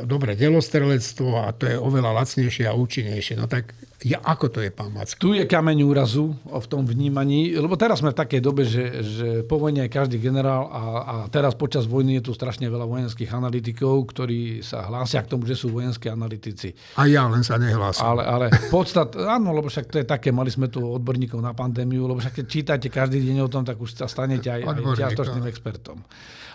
dobré 0.09 0.33
delostrelectvo 0.41 1.37
a 1.37 1.53
to 1.53 1.69
je 1.69 1.77
oveľa 1.77 2.25
lacnejšie 2.25 2.65
a 2.65 2.73
účinnejšie. 2.73 3.37
No 3.37 3.45
tak 3.45 3.77
ja, 4.05 4.21
ako 4.21 4.53
to 4.53 4.59
je, 4.61 4.69
pán 4.69 4.93
Mack? 4.93 5.17
Tu 5.17 5.41
je 5.41 5.49
kameň 5.49 5.81
úrazu 5.89 6.37
v 6.45 6.67
tom 6.69 6.85
vnímaní, 6.85 7.57
lebo 7.57 7.81
teraz 7.81 8.05
sme 8.05 8.13
v 8.13 8.21
takej 8.21 8.41
dobe, 8.45 8.69
že, 8.69 9.01
že 9.01 9.29
po 9.49 9.57
vojne 9.57 9.89
je 9.89 9.91
každý 9.91 10.21
generál 10.21 10.69
a, 10.69 10.83
a 11.01 11.15
teraz 11.33 11.57
počas 11.57 11.89
vojny 11.89 12.21
je 12.21 12.29
tu 12.29 12.33
strašne 12.37 12.69
veľa 12.69 12.85
vojenských 12.85 13.33
analytikov, 13.33 14.05
ktorí 14.13 14.61
sa 14.61 14.85
hlásia 14.85 15.25
k 15.25 15.33
tomu, 15.33 15.49
že 15.49 15.57
sú 15.57 15.73
vojenskí 15.73 16.13
analytici. 16.13 16.77
A 17.01 17.09
ja 17.09 17.25
len 17.25 17.41
sa 17.41 17.57
nehlásim. 17.57 18.05
Ale, 18.05 18.23
ale 18.29 18.47
podstat, 18.69 19.17
áno, 19.41 19.57
lebo 19.57 19.73
však 19.73 19.89
to 19.89 19.97
je 20.01 20.07
také, 20.07 20.29
mali 20.29 20.53
sme 20.53 20.69
tu 20.69 20.85
odborníkov 20.85 21.41
na 21.41 21.57
pandémiu, 21.57 22.05
lebo 22.05 22.21
však 22.21 22.45
keď 22.45 22.47
čítate 22.47 22.87
každý 22.93 23.25
deň 23.25 23.45
o 23.45 23.53
tom, 23.53 23.65
tak 23.65 23.81
už 23.81 23.97
sa 23.97 24.09
stanete 24.09 24.53
aj, 24.53 24.61
aj 24.77 24.93
čiastočným 24.93 25.49
expertom. 25.49 26.05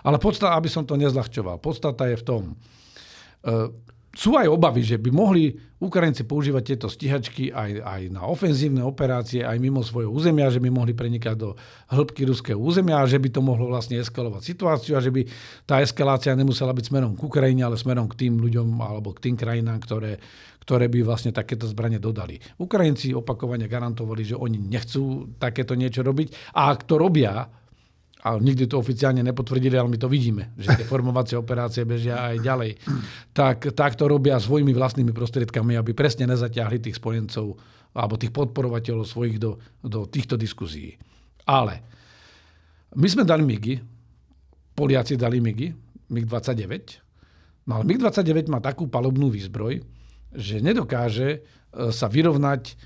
Ale 0.06 0.22
podstata, 0.22 0.54
aby 0.54 0.70
som 0.70 0.86
to 0.86 0.94
nezľahčoval, 0.94 1.58
podstata 1.58 2.06
je 2.06 2.16
v 2.18 2.24
tom, 2.26 2.42
sú 4.12 4.36
aj 4.36 4.44
obavy, 4.44 4.84
že 4.84 5.00
by 5.00 5.08
mohli 5.08 5.56
Ukrajinci 5.82 6.28
používať 6.28 6.62
tieto 6.62 6.86
stíhačky 6.86 7.48
aj, 7.50 7.80
aj 7.80 8.02
na 8.12 8.28
ofenzívne 8.28 8.84
operácie, 8.84 9.42
aj 9.42 9.56
mimo 9.56 9.80
svojho 9.80 10.12
územia, 10.12 10.52
že 10.52 10.60
by 10.60 10.68
mohli 10.68 10.92
prenikať 10.92 11.34
do 11.34 11.56
hĺbky 11.90 12.28
ruského 12.28 12.60
územia 12.60 13.00
a 13.00 13.08
že 13.08 13.18
by 13.18 13.32
to 13.32 13.40
mohlo 13.40 13.72
vlastne 13.72 13.98
eskalovať 13.98 14.42
situáciu 14.44 14.94
a 14.94 15.02
že 15.02 15.10
by 15.10 15.26
tá 15.64 15.80
eskalácia 15.80 16.36
nemusela 16.36 16.76
byť 16.76 16.92
smerom 16.92 17.16
k 17.16 17.24
Ukrajine, 17.24 17.66
ale 17.66 17.80
smerom 17.80 18.06
k 18.06 18.28
tým 18.28 18.38
ľuďom 18.38 18.78
alebo 18.78 19.16
k 19.16 19.32
tým 19.32 19.34
krajinám, 19.34 19.80
ktoré, 19.80 20.20
ktoré 20.60 20.86
by 20.92 21.02
vlastne 21.02 21.32
takéto 21.32 21.64
zbranie 21.66 21.98
dodali. 21.98 22.38
Ukrajinci 22.60 23.16
opakovane 23.16 23.64
garantovali, 23.64 24.22
že 24.28 24.36
oni 24.36 24.60
nechcú 24.60 25.34
takéto 25.40 25.72
niečo 25.72 26.04
robiť 26.04 26.52
a 26.52 26.70
ak 26.70 26.84
to 26.84 27.00
robia, 27.00 27.48
ale 28.22 28.38
nikdy 28.38 28.70
to 28.70 28.78
oficiálne 28.78 29.18
nepotvrdili, 29.26 29.74
ale 29.74 29.90
my 29.90 29.98
to 29.98 30.06
vidíme, 30.06 30.54
že 30.54 30.78
tie 30.78 30.86
formovacie 30.86 31.34
operácie 31.34 31.82
bežia 31.82 32.22
aj 32.22 32.36
ďalej, 32.38 32.70
tak, 33.34 33.74
tak 33.74 33.98
to 33.98 34.06
robia 34.06 34.38
svojimi 34.38 34.70
vlastnými 34.70 35.10
prostriedkami, 35.10 35.74
aby 35.74 35.90
presne 35.90 36.30
nezatiahli 36.30 36.78
tých 36.78 37.02
spojencov 37.02 37.58
alebo 37.92 38.14
tých 38.14 38.30
podporovateľov 38.30 39.04
svojich 39.04 39.42
do, 39.42 39.58
do 39.82 40.06
týchto 40.06 40.38
diskuzí. 40.38 40.94
Ale 41.50 41.82
my 42.94 43.06
sme 43.10 43.26
dali 43.26 43.42
MIGy, 43.42 43.74
Poliaci 44.72 45.18
dali 45.18 45.42
MIGy, 45.42 45.68
MiG-29, 46.08 46.72
no 47.68 47.72
ale 47.76 47.84
MiG-29 47.90 48.48
má 48.48 48.62
takú 48.62 48.86
palobnú 48.86 49.28
výzbroj, 49.34 49.82
že 50.32 50.64
nedokáže 50.64 51.28
e, 51.28 51.38
sa 51.92 52.08
vyrovnať 52.08 52.78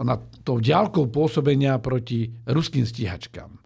na 0.00 0.16
tou 0.42 0.58
ďalkou 0.58 1.12
pôsobenia 1.12 1.76
proti 1.78 2.32
ruským 2.48 2.88
stíhačkám. 2.88 3.60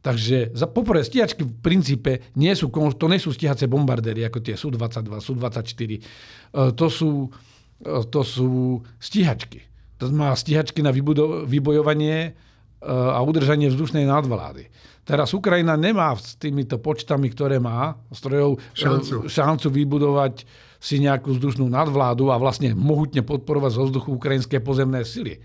Takže 0.00 0.56
za 0.56 0.64
poprvé 0.64 1.04
stíhačky 1.04 1.44
v 1.44 1.52
princípe 1.60 2.32
nie 2.40 2.56
sú, 2.56 2.72
to 2.72 3.06
nie 3.06 3.20
sú 3.20 3.36
stíhace 3.36 3.68
bombardéry, 3.68 4.24
ako 4.24 4.40
tie 4.40 4.56
Sú-22, 4.56 5.20
Sú-24. 5.20 5.76
E, 5.92 6.00
to 6.72 6.86
sú, 6.88 7.28
e, 7.84 8.00
to 8.08 8.20
sú 8.24 8.80
stíhačky. 8.96 9.60
To 10.00 10.08
má 10.08 10.32
stíhačky 10.32 10.80
na 10.80 10.88
vybudo- 10.88 11.44
vybojovanie 11.44 12.16
e, 12.24 12.30
a 12.88 13.20
udržanie 13.20 13.68
vzdušnej 13.68 14.08
nadvlády. 14.08 14.72
Teraz 15.04 15.36
Ukrajina 15.36 15.76
nemá 15.76 16.16
s 16.16 16.32
týmito 16.40 16.80
počtami, 16.80 17.28
ktoré 17.28 17.60
má, 17.60 18.00
strojov, 18.08 18.56
šancu. 18.72 19.28
šancu 19.28 19.68
vybudovať 19.68 20.48
si 20.80 20.96
nejakú 20.96 21.36
vzdušnú 21.36 21.68
nadvládu 21.68 22.32
a 22.32 22.40
vlastne 22.40 22.72
mohutne 22.72 23.20
podporovať 23.20 23.70
zo 23.76 23.84
vzduchu 23.84 24.16
ukrajinské 24.16 24.64
pozemné 24.64 25.04
sily 25.04 25.44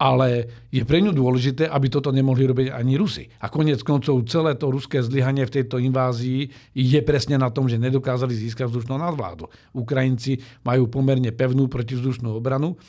ale 0.00 0.48
je 0.72 0.80
pre 0.80 1.04
ňu 1.04 1.12
dôležité, 1.12 1.68
aby 1.68 1.92
toto 1.92 2.08
nemohli 2.08 2.48
robiť 2.48 2.72
ani 2.72 2.96
Rusi. 2.96 3.28
A 3.44 3.52
konec 3.52 3.84
koncov 3.84 4.24
celé 4.24 4.56
to 4.56 4.72
ruské 4.72 5.04
zlyhanie 5.04 5.44
v 5.44 5.60
tejto 5.60 5.76
invázii 5.76 6.48
je 6.72 7.00
presne 7.04 7.36
na 7.36 7.52
tom, 7.52 7.68
že 7.68 7.76
nedokázali 7.76 8.32
získať 8.32 8.72
vzdušnú 8.72 8.96
nadvládu. 8.96 9.52
Ukrajinci 9.76 10.40
majú 10.64 10.88
pomerne 10.88 11.28
pevnú 11.36 11.68
protivzdušnú 11.68 12.32
obranu 12.32 12.80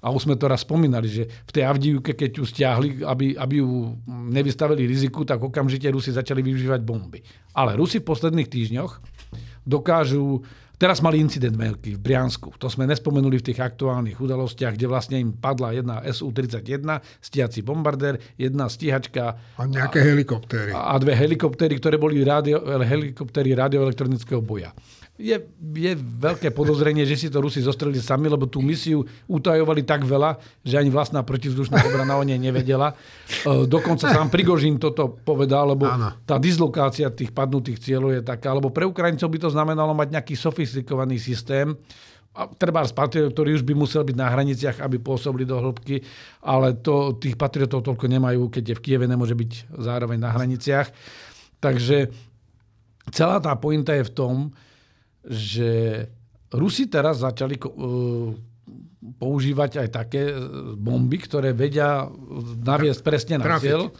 a 0.00 0.08
už 0.08 0.28
sme 0.28 0.40
to 0.40 0.48
raz 0.48 0.64
spomínali, 0.64 1.08
že 1.12 1.28
v 1.28 1.50
tej 1.52 1.64
Avdivke, 1.68 2.16
keď 2.16 2.30
ju 2.40 2.44
stiahli, 2.48 2.88
aby, 3.04 3.36
aby 3.36 3.54
ju 3.60 3.96
nevystavili 4.08 4.88
riziku, 4.88 5.28
tak 5.28 5.44
okamžite 5.44 5.92
Rusi 5.92 6.08
začali 6.08 6.40
využívať 6.40 6.80
bomby. 6.80 7.20
Ale 7.52 7.76
Rusi 7.76 8.00
v 8.00 8.08
posledných 8.08 8.48
týždňoch 8.48 8.92
dokážu 9.66 10.46
Teraz 10.76 11.00
mali 11.00 11.16
incident 11.24 11.56
veľký 11.56 11.96
v 11.96 12.00
Briansku. 12.04 12.52
To 12.60 12.68
sme 12.68 12.84
nespomenuli 12.84 13.40
v 13.40 13.48
tých 13.48 13.64
aktuálnych 13.64 14.20
udalostiach, 14.20 14.76
kde 14.76 14.86
vlastne 14.92 15.16
im 15.16 15.32
padla 15.32 15.72
jedna 15.72 16.04
SU-31, 16.04 17.00
stiaci 17.16 17.64
bombardér, 17.64 18.20
jedna 18.36 18.68
stíhačka. 18.68 19.40
A 19.56 19.64
nejaké 19.64 20.04
helikoptéry. 20.04 20.76
A, 20.76 20.92
a 20.92 21.00
dve 21.00 21.16
helikoptéry, 21.16 21.80
ktoré 21.80 21.96
boli 21.96 22.20
radio, 22.20 22.60
helikoptéry 22.84 23.56
radioelektronického 23.56 24.44
boja 24.44 24.76
je, 25.16 25.36
je 25.72 25.92
veľké 25.96 26.52
podozrenie, 26.52 27.08
že 27.08 27.16
si 27.16 27.28
to 27.32 27.40
Rusi 27.40 27.64
zostreli 27.64 27.96
sami, 27.96 28.28
lebo 28.28 28.44
tú 28.44 28.60
misiu 28.60 29.00
utajovali 29.24 29.80
tak 29.80 30.04
veľa, 30.04 30.36
že 30.60 30.76
ani 30.76 30.92
vlastná 30.92 31.24
protivzdušná 31.24 31.80
obrana 31.88 32.20
o 32.20 32.24
nej 32.24 32.36
nevedela. 32.36 32.92
E, 32.92 33.64
dokonca 33.64 34.12
sám 34.12 34.28
Prigožín 34.28 34.76
toto 34.76 35.08
povedal, 35.08 35.72
lebo 35.72 35.88
Áno. 35.88 36.12
tá 36.28 36.36
dislokácia 36.36 37.08
tých 37.08 37.32
padnutých 37.32 37.80
cieľov 37.80 38.20
je 38.20 38.22
taká, 38.22 38.52
lebo 38.52 38.68
pre 38.68 38.84
Ukrajincov 38.84 39.32
by 39.32 39.38
to 39.40 39.48
znamenalo 39.48 39.96
mať 39.96 40.20
nejaký 40.20 40.34
sofistikovaný 40.36 41.16
systém, 41.16 41.72
a 42.36 42.44
treba 42.52 42.84
z 42.84 42.92
patriotov, 42.92 43.32
ktorý 43.32 43.56
už 43.56 43.64
by 43.64 43.72
musel 43.72 44.04
byť 44.04 44.12
na 44.12 44.28
hraniciach, 44.28 44.84
aby 44.84 45.00
pôsobili 45.00 45.48
do 45.48 45.56
hĺbky, 45.56 46.04
ale 46.44 46.76
to, 46.76 47.16
tých 47.16 47.32
patriotov 47.32 47.80
toľko 47.80 48.12
nemajú, 48.12 48.52
keď 48.52 48.64
je 48.68 48.76
v 48.76 48.84
Kieve, 48.84 49.08
nemôže 49.08 49.32
byť 49.32 49.72
zároveň 49.72 50.20
na 50.20 50.36
hraniciach. 50.36 50.92
Takže 51.64 52.12
celá 53.08 53.40
tá 53.40 53.56
pointa 53.56 53.96
je 53.96 54.04
v 54.04 54.12
tom, 54.12 54.32
že 55.26 56.02
Rusi 56.54 56.86
teraz 56.86 57.20
začali 57.26 57.58
uh, 57.58 58.30
používať 59.18 59.82
aj 59.82 59.88
také 59.90 60.30
uh, 60.30 60.74
bomby, 60.78 61.18
ktoré 61.18 61.50
vedia 61.50 62.06
naviesť 62.62 63.00
presne 63.02 63.34
na 63.42 63.58
cieľ. 63.58 63.90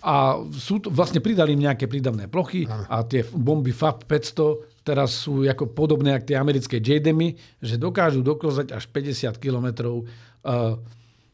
A 0.00 0.40
sú 0.48 0.80
to, 0.80 0.88
vlastne 0.88 1.20
pridali 1.20 1.52
im 1.52 1.68
nejaké 1.68 1.84
prídavné 1.84 2.24
plochy 2.24 2.64
a 2.64 3.04
tie 3.04 3.20
bomby 3.20 3.68
FAP 3.68 4.08
500 4.08 4.80
teraz 4.80 5.28
sú 5.28 5.44
ako 5.44 5.76
podobné 5.76 6.16
ako 6.16 6.24
tie 6.32 6.40
americké 6.40 6.76
JDMy, 6.80 7.36
že 7.60 7.76
dokážu 7.76 8.24
doklozať 8.24 8.72
až 8.72 8.88
50 8.88 9.36
kilometrov 9.36 10.08
uh, 10.08 10.80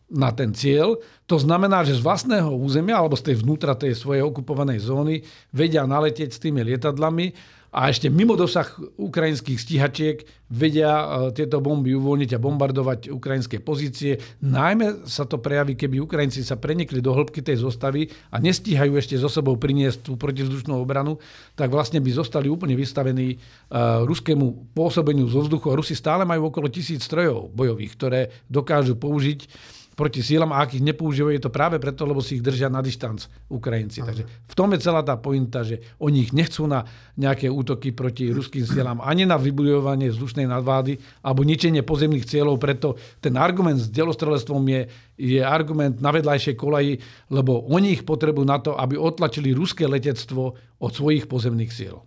na 0.07 0.31
ten 0.31 0.55
cieľ. 0.55 1.03
To 1.27 1.37
znamená, 1.39 1.83
že 1.83 1.99
z 1.99 2.05
vlastného 2.05 2.55
územia 2.55 2.99
alebo 2.99 3.19
z 3.19 3.33
tej 3.33 3.37
vnútra 3.43 3.75
tej 3.75 3.99
svojej 3.99 4.23
okupovanej 4.23 4.87
zóny 4.87 5.27
vedia 5.51 5.83
naletieť 5.83 6.31
s 6.31 6.43
tými 6.43 6.63
lietadlami 6.63 7.35
a 7.77 7.93
ešte 7.93 8.09
mimo 8.09 8.41
dosah 8.41 8.65
ukrajinských 8.97 9.61
stíhačiek 9.61 10.17
vedia 10.49 10.97
e, 10.97 11.07
tieto 11.37 11.61
bomby 11.61 11.93
uvoľniť 11.93 12.31
a 12.33 12.41
bombardovať 12.41 13.13
ukrajinské 13.13 13.61
pozície. 13.61 14.17
Najmä 14.41 15.05
sa 15.05 15.29
to 15.29 15.37
prejaví, 15.37 15.77
keby 15.77 16.01
Ukrajinci 16.01 16.41
sa 16.41 16.57
prenikli 16.57 17.05
do 17.05 17.13
hĺbky 17.13 17.45
tej 17.45 17.61
zostavy 17.67 18.09
a 18.33 18.41
nestíhajú 18.41 18.97
ešte 18.97 19.21
so 19.21 19.29
sebou 19.29 19.61
priniesť 19.61 20.09
tú 20.09 20.17
protivzdušnú 20.17 20.73
obranu, 20.73 21.21
tak 21.53 21.69
vlastne 21.69 22.01
by 22.01 22.11
zostali 22.17 22.49
úplne 22.49 22.79
vystavení 22.79 23.37
uh, 23.37 24.09
ruskému 24.09 24.73
pôsobeniu 24.73 25.29
zo 25.29 25.45
vzduchu. 25.45 25.69
A 25.69 25.77
Rusi 25.77 25.93
stále 25.93 26.25
majú 26.25 26.49
okolo 26.49 26.73
tisíc 26.73 27.05
strojov 27.05 27.53
bojových, 27.53 27.93
ktoré 27.93 28.21
dokážu 28.49 28.97
použiť 28.97 29.53
proti 29.97 30.21
sílam 30.21 30.53
a 30.53 30.61
ak 30.61 30.77
ich 30.77 30.85
nepoužívajú, 30.85 31.33
je 31.33 31.45
to 31.49 31.51
práve 31.51 31.81
preto, 31.81 32.05
lebo 32.05 32.21
si 32.21 32.37
ich 32.37 32.45
držia 32.45 32.69
na 32.69 32.85
dištanc 32.85 33.27
Ukrajinci. 33.49 34.05
Aha. 34.05 34.13
Takže 34.13 34.25
v 34.29 34.55
tom 34.55 34.69
je 34.77 34.85
celá 34.85 35.01
tá 35.01 35.17
pointa, 35.17 35.65
že 35.65 35.81
oni 35.97 36.29
ich 36.29 36.33
nechcú 36.37 36.69
na 36.69 36.85
nejaké 37.17 37.49
útoky 37.49 37.97
proti 37.97 38.29
ruským 38.29 38.69
sílam, 38.69 39.01
ani 39.01 39.25
na 39.25 39.41
vybudovanie 39.41 40.13
vzdušnej 40.13 40.45
nadvády 40.45 41.01
alebo 41.25 41.49
ničenie 41.49 41.81
pozemných 41.81 42.29
cieľov, 42.29 42.61
preto 42.61 43.01
ten 43.25 43.41
argument 43.41 43.81
s 43.81 43.89
delostrelectvom 43.89 44.63
je, 44.69 44.81
je 45.17 45.41
argument 45.41 45.97
na 45.97 46.13
vedľajšej 46.13 46.55
koleji, 46.61 47.01
lebo 47.33 47.65
oni 47.73 47.97
ich 47.97 48.05
potrebujú 48.05 48.45
na 48.45 48.61
to, 48.61 48.77
aby 48.77 49.01
otlačili 49.01 49.57
ruské 49.57 49.89
letectvo 49.89 50.53
od 50.77 50.93
svojich 50.93 51.25
pozemných 51.25 51.73
síl. 51.73 52.05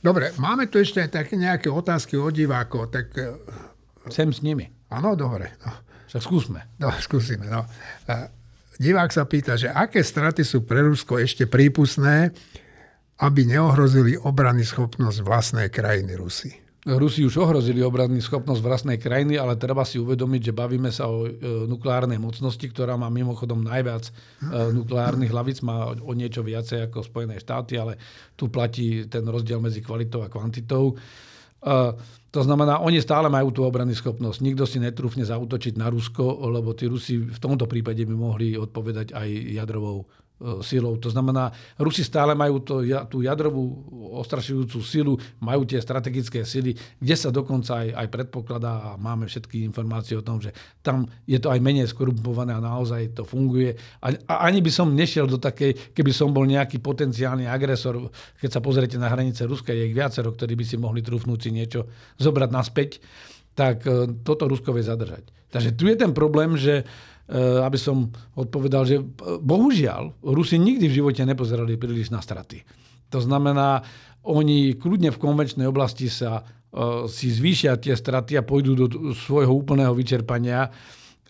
Dobre, 0.00 0.32
máme 0.40 0.72
tu 0.72 0.80
ešte 0.80 1.04
také 1.12 1.36
nejaké 1.36 1.68
otázky 1.68 2.16
od 2.16 2.32
divákov, 2.32 2.88
tak... 2.88 3.12
Sem 4.06 4.30
s 4.30 4.38
nimi. 4.38 4.70
Áno, 4.86 5.18
dobre. 5.18 5.58
No. 5.66 5.82
Však 6.06 6.22
skúsme. 6.22 6.60
No, 6.78 6.90
skúsime. 7.02 7.50
No. 7.50 7.66
Divák 8.76 9.10
sa 9.10 9.24
pýta, 9.24 9.56
že 9.56 9.72
aké 9.72 10.04
straty 10.04 10.44
sú 10.44 10.62
pre 10.62 10.84
Rusko 10.84 11.16
ešte 11.18 11.48
prípustné, 11.48 12.30
aby 13.16 13.48
neohrozili 13.48 14.20
obranný 14.20 14.68
schopnosť 14.68 15.18
vlastnej 15.24 15.68
krajiny 15.72 16.14
Rusy. 16.20 16.66
Rusi 16.86 17.26
už 17.26 17.42
ohrozili 17.42 17.82
obranný 17.82 18.22
schopnosť 18.22 18.62
vlastnej 18.62 18.94
krajiny, 19.02 19.34
ale 19.34 19.58
treba 19.58 19.82
si 19.82 19.98
uvedomiť, 19.98 20.40
že 20.46 20.52
bavíme 20.54 20.94
sa 20.94 21.10
o 21.10 21.26
e, 21.26 21.34
nukleárnej 21.66 22.22
mocnosti, 22.22 22.62
ktorá 22.62 22.94
má 22.94 23.10
mimochodom 23.10 23.58
najviac 23.58 24.06
e, 24.06 24.12
nukleárnych 24.70 25.34
hlavic, 25.34 25.66
má 25.66 25.90
o, 25.90 25.98
o 25.98 26.12
niečo 26.14 26.46
viacej 26.46 26.86
ako 26.86 27.02
Spojené 27.02 27.42
štáty, 27.42 27.74
ale 27.74 27.98
tu 28.38 28.46
platí 28.46 29.02
ten 29.10 29.26
rozdiel 29.26 29.58
medzi 29.58 29.82
kvalitou 29.82 30.22
a 30.22 30.30
kvantitou. 30.30 30.94
E, 31.66 31.74
to 32.30 32.40
znamená, 32.44 32.78
oni 32.78 33.02
stále 33.02 33.26
majú 33.26 33.50
tú 33.50 33.66
obrany 33.66 33.96
schopnosť. 33.96 34.38
Nikto 34.44 34.64
si 34.68 34.78
netrúfne 34.78 35.26
zautočiť 35.26 35.74
na 35.80 35.90
Rusko, 35.90 36.46
lebo 36.52 36.76
tí 36.76 36.86
Rusi 36.86 37.18
v 37.18 37.38
tomto 37.42 37.66
prípade 37.66 38.06
by 38.06 38.14
mohli 38.14 38.54
odpovedať 38.54 39.16
aj 39.16 39.28
jadrovou 39.56 40.06
silou. 40.60 41.00
To 41.00 41.08
znamená, 41.08 41.48
Rusi 41.80 42.04
stále 42.04 42.36
majú 42.36 42.60
to, 42.60 42.84
tú 43.08 43.24
jadrovú 43.24 43.88
ostrašujúcu 44.20 44.78
silu, 44.84 45.14
majú 45.40 45.64
tie 45.64 45.80
strategické 45.80 46.44
sily, 46.44 46.76
kde 47.00 47.16
sa 47.16 47.32
dokonca 47.32 47.80
aj, 47.80 47.88
aj 47.96 48.06
predpokladá 48.12 48.72
a 48.92 49.00
máme 49.00 49.24
všetky 49.24 49.64
informácie 49.64 50.12
o 50.12 50.24
tom, 50.24 50.36
že 50.36 50.52
tam 50.84 51.08
je 51.24 51.40
to 51.40 51.48
aj 51.48 51.60
menej 51.64 51.88
skorumpované 51.88 52.52
a 52.52 52.60
naozaj 52.60 53.16
to 53.16 53.24
funguje. 53.24 53.80
A, 54.04 54.12
a 54.28 54.34
ani 54.44 54.60
by 54.60 54.68
som 54.68 54.92
nešiel 54.92 55.24
do 55.24 55.40
takej, 55.40 55.96
keby 55.96 56.12
som 56.12 56.28
bol 56.36 56.44
nejaký 56.44 56.84
potenciálny 56.84 57.48
agresor, 57.48 58.12
keď 58.36 58.50
sa 58.52 58.60
pozriete 58.60 59.00
na 59.00 59.08
hranice 59.08 59.48
Ruska, 59.48 59.72
je 59.72 59.88
ich 59.88 59.96
viacero, 59.96 60.36
ktorí 60.36 60.52
by 60.52 60.64
si 60.68 60.76
mohli 60.76 61.00
trúfnúť 61.00 61.48
si 61.48 61.50
niečo 61.50 61.88
zobrať 62.20 62.50
naspäť, 62.52 63.00
tak 63.56 63.88
e, 63.88 64.12
toto 64.20 64.44
Rusko 64.52 64.76
vie 64.76 64.84
zadržať. 64.84 65.32
Takže 65.48 65.72
tu 65.72 65.88
je 65.88 65.96
ten 65.96 66.12
problém, 66.12 66.52
že 66.60 66.84
aby 67.34 67.74
som 67.74 68.06
odpovedal, 68.38 68.82
že 68.86 68.96
eh, 69.02 69.04
bohužiaľ 69.42 70.22
Rusi 70.22 70.62
nikdy 70.62 70.86
v 70.86 70.96
živote 71.02 71.22
nepozerali 71.26 71.74
príliš 71.74 72.14
na 72.14 72.22
straty. 72.22 72.62
To 73.10 73.18
znamená, 73.22 73.82
oni 74.26 74.74
kľudne 74.74 75.14
v 75.14 75.22
konvenčnej 75.22 75.66
oblasti 75.70 76.10
sa 76.10 76.42
si 77.06 77.30
zvýšia 77.30 77.78
tie 77.78 77.94
straty 77.94 78.36
a 78.36 78.44
pôjdu 78.44 78.74
do 78.74 78.86
svojho 79.14 79.54
úplného 79.54 79.94
vyčerpania, 79.94 80.68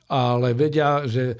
ale 0.08 0.56
vedia, 0.56 1.04
že 1.04 1.36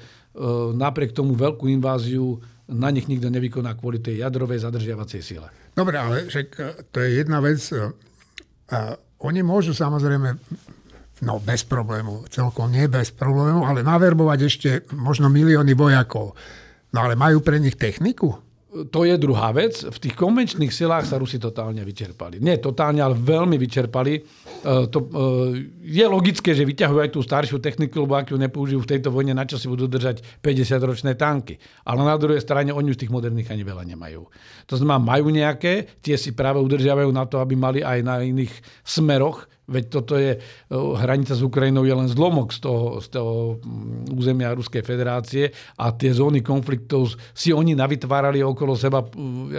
napriek 0.77 1.11
tomu 1.11 1.33
veľkú 1.33 1.65
inváziu 1.65 2.37
na 2.69 2.87
nich 2.93 3.09
nikto 3.09 3.27
nevykoná 3.27 3.73
kvôli 3.73 3.99
tej 3.99 4.21
jadrovej 4.23 4.63
zadržiavacej 4.63 5.21
sile. 5.25 5.49
Dobre, 5.73 5.97
ale 5.97 6.29
však 6.29 6.47
to 6.93 6.97
je 7.01 7.09
jedna 7.19 7.41
vec. 7.41 7.59
Oni 9.25 9.41
môžu 9.41 9.73
samozrejme 9.73 10.37
no 11.25 11.41
bez 11.41 11.65
problému, 11.65 12.29
celkom 12.29 12.69
nie 12.69 12.85
bez 12.85 13.09
problému, 13.09 13.65
ale 13.65 13.81
naverbovať 13.81 14.39
ešte 14.43 14.69
možno 14.93 15.31
milióny 15.31 15.73
vojakov. 15.73 16.37
No 16.93 16.97
ale 17.03 17.17
majú 17.17 17.41
pre 17.41 17.57
nich 17.57 17.75
techniku? 17.75 18.47
To 18.67 19.07
je 19.07 19.15
druhá 19.17 19.49
vec. 19.55 19.79
V 19.79 19.97
tých 19.97 20.13
konvenčných 20.13 20.69
silách 20.69 21.09
sa 21.09 21.17
Rusi 21.17 21.41
totálne 21.41 21.81
vyčerpali. 21.81 22.37
Nie 22.37 22.61
totálne, 22.61 23.01
ale 23.01 23.17
veľmi 23.17 23.57
vyčerpali. 23.57 24.13
E, 24.13 24.21
to, 24.91 25.07
e, 25.07 25.11
je 25.81 26.05
logické, 26.05 26.53
že 26.53 26.67
vyťahujú 26.67 26.99
aj 26.99 27.11
tú 27.15 27.23
staršiu 27.23 27.57
techniku, 27.57 28.05
lebo 28.05 28.19
ak 28.19 28.29
ju 28.29 28.37
nepoužijú 28.37 28.83
v 28.83 28.91
tejto 28.91 29.09
vojne, 29.09 29.33
na 29.33 29.47
čo 29.47 29.55
si 29.57 29.71
budú 29.71 29.89
držať 29.89 30.21
50-ročné 30.43 31.17
tanky. 31.17 31.57
Ale 31.87 32.05
na 32.05 32.19
druhej 32.19 32.43
strane 32.43 32.75
oni 32.75 32.93
už 32.93 33.01
tých 33.01 33.13
moderných 33.13 33.49
ani 33.49 33.63
veľa 33.65 33.87
nemajú. 33.87 34.27
To 34.69 34.73
znamená, 34.75 34.99
majú 34.99 35.31
nejaké, 35.31 35.97
tie 36.03 36.19
si 36.19 36.35
práve 36.35 36.61
udržiavajú 36.61 37.09
na 37.09 37.25
to, 37.25 37.41
aby 37.41 37.55
mali 37.57 37.79
aj 37.81 38.03
na 38.03 38.19
iných 38.19 38.51
smeroch 38.83 39.47
Veď 39.67 39.85
toto 39.91 40.15
je, 40.15 40.39
hranica 40.71 41.35
s 41.35 41.43
Ukrajinou 41.43 41.83
je 41.83 41.91
len 41.91 42.07
zlomok 42.07 42.55
z 42.55 42.63
toho, 42.63 43.03
z 43.03 43.07
toho 43.11 43.59
mm, 43.59 44.15
územia 44.15 44.55
Ruskej 44.55 44.79
federácie 44.79 45.51
a 45.75 45.91
tie 45.91 46.15
zóny 46.15 46.39
konfliktov 46.39 47.19
si 47.35 47.51
oni 47.51 47.75
navytvárali 47.75 48.39
okolo 48.39 48.79
seba 48.79 49.03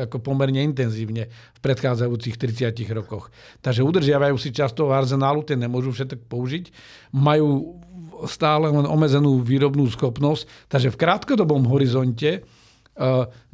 ako 0.09 0.17
pomerne 0.25 0.65
intenzívne 0.65 1.29
v 1.29 1.59
predchádzajúcich 1.61 2.41
30 2.41 2.73
rokoch. 2.97 3.29
Takže 3.61 3.85
udržiavajú 3.85 4.41
si 4.41 4.49
často 4.49 4.89
arzenálu, 4.89 5.45
tie 5.45 5.61
nemôžu 5.61 5.93
všetko 5.93 6.25
použiť. 6.25 6.65
Majú 7.13 7.77
stále 8.25 8.73
len 8.73 8.89
omezenú 8.89 9.45
výrobnú 9.45 9.87
schopnosť, 9.93 10.73
takže 10.73 10.89
v 10.89 11.01
krátkodobom 11.05 11.69
horizonte 11.69 12.49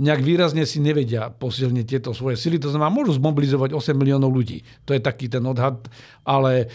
nejak 0.00 0.20
výrazne 0.24 0.64
si 0.64 0.80
nevedia 0.80 1.28
posilniť 1.28 1.84
tieto 1.84 2.10
svoje 2.16 2.40
sily. 2.40 2.56
To 2.64 2.72
znamená, 2.72 2.88
môžu 2.88 3.20
zmobilizovať 3.20 3.76
8 3.76 3.92
miliónov 3.92 4.32
ľudí. 4.32 4.64
To 4.88 4.96
je 4.96 5.00
taký 5.04 5.28
ten 5.28 5.44
odhad, 5.44 5.84
ale 6.24 6.64
e, 6.64 6.66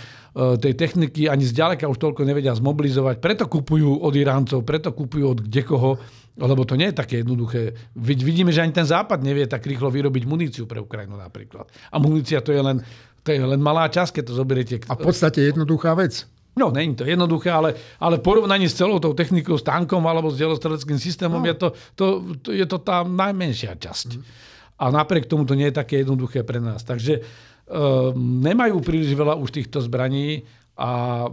tej 0.62 0.78
techniky 0.78 1.26
ani 1.26 1.50
zďaleka 1.50 1.90
už 1.90 1.98
toľko 1.98 2.22
nevedia 2.30 2.54
zmobilizovať. 2.54 3.18
Preto 3.18 3.50
kupujú 3.50 4.06
od 4.06 4.14
Iráncov, 4.14 4.62
preto 4.62 4.94
kupujú 4.94 5.26
od 5.34 5.40
kdekoho, 5.50 5.98
lebo 6.38 6.62
to 6.64 6.78
nie 6.78 6.94
je 6.94 7.00
také 7.02 7.26
jednoduché. 7.26 7.74
Vidíme, 7.98 8.54
že 8.54 8.62
ani 8.62 8.72
ten 8.72 8.86
Západ 8.86 9.26
nevie 9.26 9.50
tak 9.50 9.66
rýchlo 9.66 9.90
vyrobiť 9.90 10.24
muníciu 10.30 10.70
pre 10.70 10.78
Ukrajinu 10.78 11.18
napríklad. 11.18 11.66
A 11.90 11.98
munícia 11.98 12.38
to 12.46 12.54
je 12.54 12.62
len, 12.62 12.86
to 13.26 13.34
je 13.34 13.42
len 13.42 13.60
malá 13.60 13.90
časť, 13.90 14.22
keď 14.22 14.24
to 14.30 14.34
zoberiete. 14.38 14.76
A 14.88 14.94
v 14.94 15.10
podstate 15.10 15.42
jednoduchá 15.42 15.98
vec. 15.98 16.30
No, 16.60 16.68
není 16.76 16.92
to 16.92 17.08
jednoduché, 17.08 17.48
ale, 17.48 17.80
ale 18.04 18.20
porovnaní 18.20 18.68
s 18.68 18.76
celou 18.76 19.00
tou 19.00 19.16
technikou, 19.16 19.56
s 19.56 19.64
tankom 19.64 20.04
alebo 20.04 20.28
s 20.28 20.36
delostreleckým 20.36 21.00
systémom 21.00 21.40
no. 21.40 21.48
je, 21.48 21.56
to, 21.56 21.68
to, 21.96 22.06
to, 22.44 22.50
je 22.52 22.66
to 22.68 22.84
tá 22.84 23.08
najmenšia 23.08 23.80
časť. 23.80 24.20
Mm. 24.20 24.24
A 24.80 24.86
napriek 24.92 25.32
tomu 25.32 25.48
to 25.48 25.56
nie 25.56 25.72
je 25.72 25.80
také 25.80 26.04
jednoduché 26.04 26.44
pre 26.44 26.60
nás. 26.60 26.84
Takže 26.84 27.24
um, 27.24 28.44
nemajú 28.44 28.84
príliš 28.84 29.16
veľa 29.16 29.40
už 29.40 29.56
týchto 29.56 29.80
zbraní 29.80 30.44
a 30.80 31.28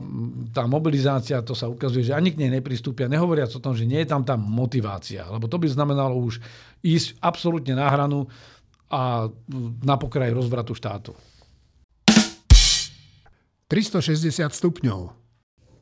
tá 0.50 0.66
mobilizácia, 0.66 1.38
to 1.38 1.54
sa 1.54 1.70
ukazuje, 1.70 2.10
že 2.10 2.18
ani 2.18 2.34
k 2.34 2.42
nej 2.42 2.58
nepristúpia, 2.58 3.06
nehovoriac 3.06 3.54
o 3.54 3.62
tom, 3.62 3.78
že 3.78 3.86
nie 3.86 4.02
je 4.02 4.10
tam 4.10 4.26
tá 4.26 4.34
motivácia, 4.34 5.22
lebo 5.30 5.46
to 5.46 5.54
by 5.62 5.70
znamenalo 5.70 6.18
už 6.18 6.42
ísť 6.82 7.14
absolútne 7.22 7.78
na 7.78 7.86
hranu 7.86 8.26
a 8.90 9.30
na 9.86 9.94
pokraj 9.94 10.34
rozvratu 10.34 10.74
štátu. 10.74 11.14
360 13.66 14.54
stupňov. 14.54 15.10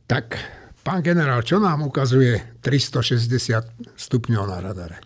Tak, 0.09 0.41
pán 0.81 1.05
generál, 1.05 1.45
čo 1.45 1.61
nám 1.61 1.85
ukazuje 1.85 2.61
360 2.65 3.97
stupňov 3.97 4.45
na 4.49 4.59
radare? 4.61 4.97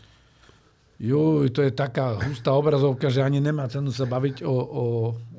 Jo, 0.99 1.47
to 1.51 1.63
je 1.63 1.71
taká 1.75 2.19
hustá 2.19 2.51
obrazovka, 2.55 3.07
že 3.07 3.23
ani 3.23 3.39
nemá 3.39 3.71
cenu 3.71 3.95
sa 3.95 4.07
baviť 4.07 4.43
o, 4.43 4.51
o, 4.51 4.85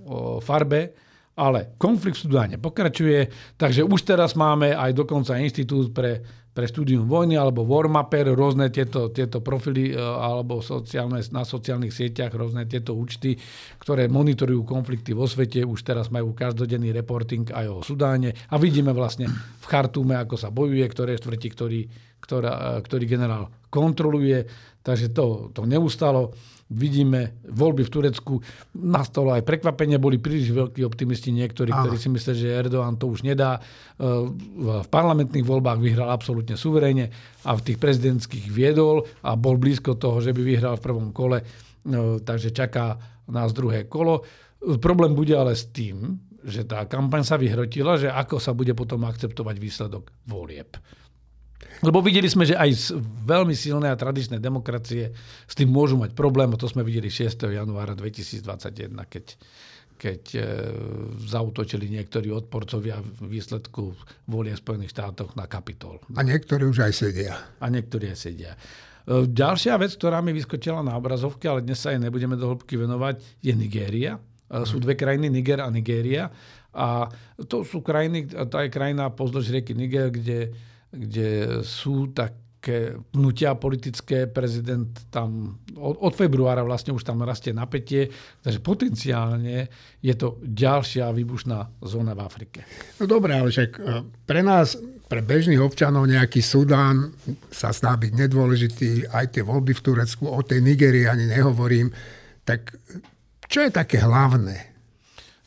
o 0.08 0.18
farbe, 0.40 0.96
ale 1.40 1.76
konflikt 1.80 2.20
v 2.20 2.24
Sudáne 2.28 2.56
pokračuje, 2.60 3.28
takže 3.56 3.84
už 3.88 4.04
teraz 4.04 4.36
máme 4.36 4.76
aj 4.76 4.92
dokonca 4.96 5.40
inštitút 5.40 5.96
pre 5.96 6.24
pre 6.50 6.66
štúdium 6.66 7.06
vojny 7.06 7.38
alebo 7.38 7.64
Warmapper, 7.64 8.34
rôzne 8.34 8.74
tieto, 8.74 9.14
tieto 9.14 9.40
profily 9.40 9.94
e, 9.94 9.96
alebo 9.98 10.60
sociálne, 10.60 11.22
na 11.32 11.46
sociálnych 11.46 11.94
sieťach, 11.94 12.34
rôzne 12.34 12.66
tieto 12.66 12.98
účty, 12.98 13.38
ktoré 13.80 14.10
monitorujú 14.10 14.66
konflikty 14.66 15.14
vo 15.14 15.30
svete. 15.30 15.62
Už 15.64 15.86
teraz 15.86 16.10
majú 16.10 16.34
každodenný 16.34 16.92
reporting 16.92 17.48
aj 17.54 17.66
o 17.70 17.78
Sudáne 17.86 18.34
a 18.50 18.56
vidíme 18.58 18.92
vlastne 18.92 19.30
v 19.30 19.66
Chartúme, 19.70 20.18
ako 20.18 20.36
sa 20.36 20.50
bojuje, 20.50 20.84
ktoré 20.90 21.16
štvrti, 21.16 21.48
ktorý, 21.54 21.82
ktorá, 22.20 22.82
ktorý 22.82 23.06
generál 23.06 23.48
kontroluje. 23.70 24.44
Takže 24.82 25.14
to, 25.14 25.54
to 25.54 25.64
neustalo 25.70 26.34
vidíme 26.70 27.42
voľby 27.50 27.82
v 27.82 27.94
Turecku. 27.94 28.34
Nastalo 28.78 29.34
aj 29.34 29.42
prekvapenie, 29.42 29.98
boli 29.98 30.22
príliš 30.22 30.54
veľkí 30.54 30.86
optimisti 30.86 31.34
niektorí, 31.34 31.74
ktorí 31.74 31.98
si 31.98 32.14
myslia, 32.14 32.36
že 32.38 32.54
Erdogan 32.54 32.96
to 32.96 33.10
už 33.10 33.26
nedá. 33.26 33.58
E, 33.58 33.62
v 34.54 34.88
parlamentných 34.88 35.46
voľbách 35.46 35.82
vyhral 35.82 36.14
absolútne 36.14 36.54
suverejne 36.54 37.10
a 37.50 37.52
v 37.58 37.66
tých 37.66 37.82
prezidentských 37.82 38.46
viedol 38.54 39.10
a 39.26 39.34
bol 39.34 39.58
blízko 39.58 39.98
toho, 39.98 40.22
že 40.22 40.30
by 40.30 40.42
vyhral 40.46 40.78
v 40.78 40.86
prvom 40.86 41.10
kole. 41.10 41.42
E, 41.42 41.46
takže 42.22 42.54
čaká 42.54 43.02
nás 43.34 43.50
druhé 43.50 43.90
kolo. 43.90 44.22
Problém 44.78 45.18
bude 45.18 45.34
ale 45.34 45.58
s 45.58 45.74
tým, 45.74 46.22
že 46.46 46.64
tá 46.70 46.86
kampaň 46.86 47.26
sa 47.26 47.36
vyhrotila, 47.36 47.98
že 47.98 48.14
ako 48.14 48.38
sa 48.38 48.54
bude 48.54 48.72
potom 48.78 49.04
akceptovať 49.10 49.56
výsledok 49.58 50.14
volieb. 50.30 50.78
Lebo 51.80 52.04
videli 52.04 52.28
sme, 52.28 52.44
že 52.44 52.60
aj 52.60 52.92
veľmi 53.24 53.56
silné 53.56 53.88
a 53.88 53.96
tradičné 53.96 54.44
demokracie 54.44 55.16
s 55.48 55.54
tým 55.56 55.72
môžu 55.72 55.96
mať 55.96 56.12
problém. 56.12 56.52
A 56.52 56.60
to 56.60 56.68
sme 56.68 56.84
videli 56.84 57.08
6. 57.08 57.48
januára 57.48 57.96
2021, 57.96 58.92
keď, 59.08 59.26
keď 59.96 60.22
e, 60.36 60.40
zautočili 61.24 61.88
niektorí 61.88 62.36
odporcovia 62.36 63.00
v 63.00 63.32
výsledku 63.32 63.96
volie 64.28 64.52
v 64.56 64.60
Spojených 64.60 64.92
štátoch 64.92 65.40
na 65.40 65.48
Kapitol. 65.48 66.04
A 66.20 66.22
niektorí 66.24 66.68
už 66.68 66.84
aj 66.84 66.94
sedia. 66.94 67.36
A 67.64 67.72
niektorí 67.72 68.12
aj 68.12 68.18
sedia. 68.28 68.52
E, 69.08 69.24
ďalšia 69.24 69.80
vec, 69.80 69.96
ktorá 69.96 70.20
mi 70.20 70.36
vyskočila 70.36 70.84
na 70.84 71.00
obrazovke, 71.00 71.48
ale 71.48 71.64
dnes 71.64 71.80
sa 71.80 71.96
jej 71.96 72.02
nebudeme 72.04 72.36
do 72.36 72.52
hĺbky 72.52 72.76
venovať, 72.76 73.24
je 73.40 73.54
Nigéria. 73.56 74.20
E, 74.52 74.68
sú 74.68 74.84
dve 74.84 75.00
krajiny, 75.00 75.32
Niger 75.32 75.64
a 75.64 75.72
Nigéria. 75.72 76.28
A 76.76 77.08
to 77.48 77.64
sú 77.64 77.80
krajiny, 77.80 78.30
tá 78.52 78.68
je 78.68 78.70
krajina 78.70 79.10
pozdĺž 79.10 79.48
rieky 79.56 79.74
Niger, 79.74 80.12
kde 80.12 80.54
kde 80.92 81.62
sú 81.62 82.12
také 82.14 83.00
pnutia 83.16 83.56
politické, 83.56 84.28
prezident 84.28 84.92
tam 85.08 85.62
od, 85.80 85.96
od 86.04 86.14
februára 86.14 86.60
vlastne 86.68 86.92
už 86.92 87.08
tam 87.08 87.24
rastie 87.24 87.56
napätie, 87.56 88.12
takže 88.44 88.60
potenciálne 88.60 89.72
je 90.04 90.14
to 90.20 90.44
ďalšia 90.44 91.08
výbušná 91.16 91.80
zóna 91.80 92.12
v 92.12 92.22
Afrike. 92.22 92.60
No 93.00 93.08
dobré, 93.08 93.40
ale 93.40 93.48
však 93.48 93.72
e, 93.80 94.04
pre 94.28 94.44
nás, 94.44 94.76
pre 95.08 95.24
bežných 95.24 95.64
občanov 95.64 96.04
nejaký 96.12 96.44
Sudán 96.44 97.16
sa 97.48 97.72
zdá 97.72 97.96
byť 97.96 98.12
nedôležitý, 98.28 99.08
aj 99.08 99.40
tie 99.40 99.44
voľby 99.46 99.72
v 99.72 99.84
Turecku, 99.86 100.28
o 100.28 100.42
tej 100.44 100.60
Nigerii 100.60 101.08
ani 101.08 101.32
nehovorím, 101.32 101.90
tak 102.44 102.76
čo 103.50 103.66
je 103.66 103.72
také 103.74 104.04
hlavné? 104.04 104.69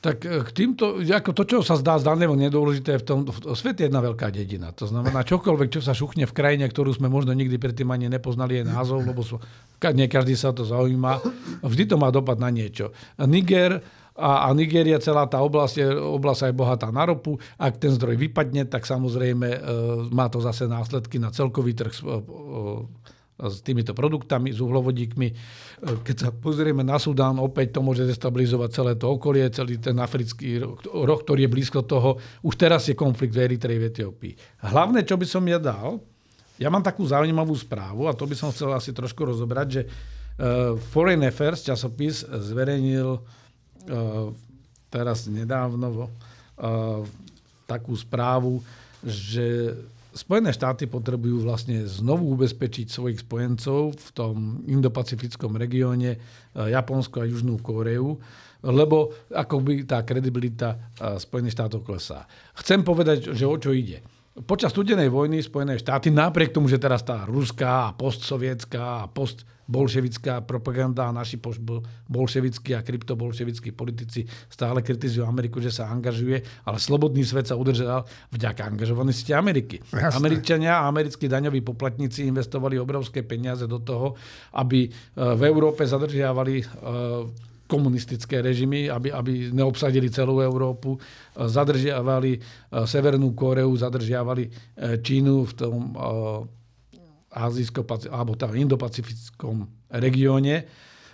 Tak 0.03 0.27
e, 0.27 0.43
k 0.43 0.51
týmto, 0.51 0.99
ako 0.99 1.31
to, 1.31 1.43
čo 1.47 1.59
sa 1.63 1.79
zdá 1.79 1.95
zdanlivo 2.03 2.35
nedôležité, 2.35 2.99
v 2.99 3.05
tom, 3.07 3.19
v, 3.23 3.55
svet 3.55 3.79
je 3.79 3.87
jedna 3.87 4.03
veľká 4.03 4.35
dedina. 4.35 4.75
To 4.75 4.91
znamená, 4.91 5.23
čokoľvek, 5.23 5.79
čo 5.79 5.81
sa 5.81 5.95
šuchne 5.95 6.27
v 6.27 6.35
krajine, 6.35 6.67
ktorú 6.67 6.91
sme 6.91 7.07
možno 7.07 7.31
nikdy 7.31 7.55
predtým 7.55 7.87
ani 7.95 8.11
nepoznali, 8.11 8.61
je 8.61 8.65
názov, 8.67 9.07
lebo 9.07 9.23
sú, 9.23 9.39
nie 9.95 10.11
každý 10.11 10.35
sa 10.35 10.51
to 10.51 10.67
zaujíma. 10.67 11.23
Vždy 11.63 11.95
to 11.95 11.97
má 12.03 12.11
dopad 12.11 12.43
na 12.43 12.51
niečo. 12.51 12.91
Niger 13.23 13.79
a, 14.13 14.51
a 14.51 14.53
Nigéria, 14.53 15.01
celá 15.01 15.25
tá 15.25 15.41
oblasť 15.41 15.75
je 15.79 15.89
oblasť 15.89 16.51
aj 16.51 16.53
bohatá 16.53 16.89
na 16.93 17.09
ropu. 17.09 17.41
Ak 17.57 17.81
ten 17.81 17.95
zdroj 17.95 18.19
vypadne, 18.21 18.69
tak 18.69 18.85
samozrejme 18.85 19.49
e, 19.49 19.59
má 20.13 20.29
to 20.29 20.43
zase 20.43 20.69
následky 20.69 21.17
na 21.17 21.33
celkový 21.33 21.73
trh 21.73 21.95
e, 21.97 22.03
s 23.41 23.65
týmito 23.65 23.97
produktami, 23.97 24.53
s 24.53 24.61
uhlovodíkmi. 24.61 25.29
E, 25.31 25.35
keď 26.05 26.17
sa 26.17 26.29
pozrieme 26.31 26.85
na 26.85 27.01
Sudán, 27.01 27.41
opäť 27.41 27.79
to 27.79 27.81
môže 27.81 28.05
destabilizovať 28.05 28.71
celé 28.71 28.93
to 28.99 29.09
okolie, 29.09 29.49
celý 29.49 29.81
ten 29.81 29.97
africký 29.99 30.61
roh, 30.85 31.21
ktorý 31.21 31.49
je 31.49 31.51
blízko 31.51 31.81
toho. 31.89 32.21
Už 32.45 32.55
teraz 32.61 32.87
je 32.87 32.95
konflikt 32.95 33.33
v 33.33 33.49
Eritreji, 33.49 33.79
v 33.81 33.89
Etiópii. 33.89 34.33
Hlavné, 34.69 35.03
čo 35.03 35.17
by 35.17 35.27
som 35.27 35.43
ja 35.49 35.57
dal, 35.57 35.99
ja 36.61 36.69
mám 36.69 36.85
takú 36.85 37.03
zaujímavú 37.03 37.57
správu 37.57 38.07
a 38.07 38.15
to 38.15 38.29
by 38.29 38.37
som 38.37 38.53
chcel 38.55 38.71
asi 38.71 38.95
trošku 38.95 39.25
rozobrať, 39.25 39.67
že 39.67 39.83
uh, 39.83 40.79
Foreign 40.93 41.27
Affairs 41.27 41.65
časopis 41.67 42.23
zverejnil 42.23 43.19
uh, 43.19 44.31
teraz 44.93 45.25
nedávno 45.27 46.13
takú 47.65 47.97
správu, 47.97 48.61
že 49.03 49.75
Spojené 50.13 50.53
štáty 50.53 50.85
potrebujú 50.85 51.41
vlastne 51.41 51.89
znovu 51.89 52.37
ubezpečiť 52.37 52.85
svojich 52.85 53.25
spojencov 53.25 53.97
v 53.97 54.09
tom 54.13 54.61
indopacifickom 54.69 55.57
regióne 55.57 56.21
Japonsko 56.53 57.25
a 57.25 57.29
Južnú 57.29 57.57
Kóreu, 57.65 58.21
lebo 58.61 59.17
akoby 59.33 59.89
tá 59.89 60.05
kredibilita 60.05 60.93
Spojených 61.17 61.57
štátov 61.57 61.81
klesá. 61.83 62.29
Chcem 62.61 62.85
povedať, 62.85 63.33
že 63.33 63.49
o 63.49 63.57
čo 63.57 63.73
ide. 63.73 64.05
Počas 64.33 64.73
studenej 64.73 65.13
vojny 65.13 65.45
Spojené 65.45 65.77
štáty, 65.77 66.09
napriek 66.09 66.57
tomu, 66.57 66.65
že 66.65 66.81
teraz 66.81 67.05
tá 67.05 67.29
ruská, 67.29 67.93
postsovietská 68.01 69.13
postbolševická 69.13 70.41
propaganda 70.49 71.05
a 71.05 71.13
naši 71.13 71.37
bolševickí 72.09 72.73
a 72.73 72.81
kryptobolševickí 72.81 73.77
politici 73.77 74.25
stále 74.49 74.81
kritizujú 74.81 75.29
Ameriku, 75.29 75.61
že 75.61 75.69
sa 75.69 75.93
angažuje, 75.93 76.41
ale 76.65 76.81
slobodný 76.81 77.29
svet 77.29 77.53
sa 77.53 77.61
udržal 77.61 78.09
vďaka 78.33 78.73
angažovanosti 78.73 79.37
Ameriky. 79.37 79.85
Jasne. 79.93 80.25
Američania 80.25 80.81
a 80.81 80.89
americkí 80.89 81.29
daňoví 81.29 81.61
poplatníci 81.61 82.25
investovali 82.25 82.81
obrovské 82.81 83.21
peniaze 83.29 83.69
do 83.69 83.85
toho, 83.85 84.17
aby 84.57 84.89
e, 84.89 84.91
v 85.13 85.43
Európe 85.45 85.85
zadržiavali 85.85 86.55
e, 86.57 86.65
komunistické 87.73 88.45
režimy, 88.45 88.93
aby, 88.93 89.09
aby 89.09 89.49
neobsadili 89.49 90.13
celú 90.13 90.45
Európu, 90.45 91.01
zadržiavali 91.33 92.37
e, 92.37 92.39
Severnú 92.85 93.33
Koreu, 93.33 93.73
zadržiavali 93.73 94.45
e, 94.45 94.51
Čínu 95.01 95.49
v 95.49 95.53
tom 95.57 95.81
e, 95.81 95.93
azijsko 97.33 97.89
alebo 98.13 98.37
tam 98.37 98.53
indopacifickom 98.53 99.89
regióne. 99.89 100.69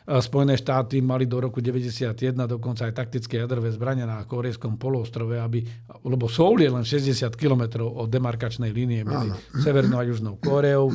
Spojené 0.09 0.57
štáty 0.57 1.05
mali 1.05 1.29
do 1.29 1.37
roku 1.37 1.61
91 1.61 2.17
dokonca 2.49 2.89
aj 2.89 2.97
taktické 2.97 3.45
jadrové 3.45 3.69
zbrania 3.69 4.09
na 4.09 4.25
korejskom 4.25 4.81
poloostrove, 4.81 5.37
aby, 5.37 5.61
lebo 6.09 6.27
Soul 6.33 6.65
je 6.65 6.73
len 6.73 6.81
60 6.81 7.29
km 7.37 7.85
od 7.85 8.09
demarkačnej 8.09 8.73
línie 8.73 9.05
medzi 9.05 9.29
Severnou 9.61 10.01
a 10.01 10.09
Južnou 10.09 10.41
Koreou. 10.41 10.89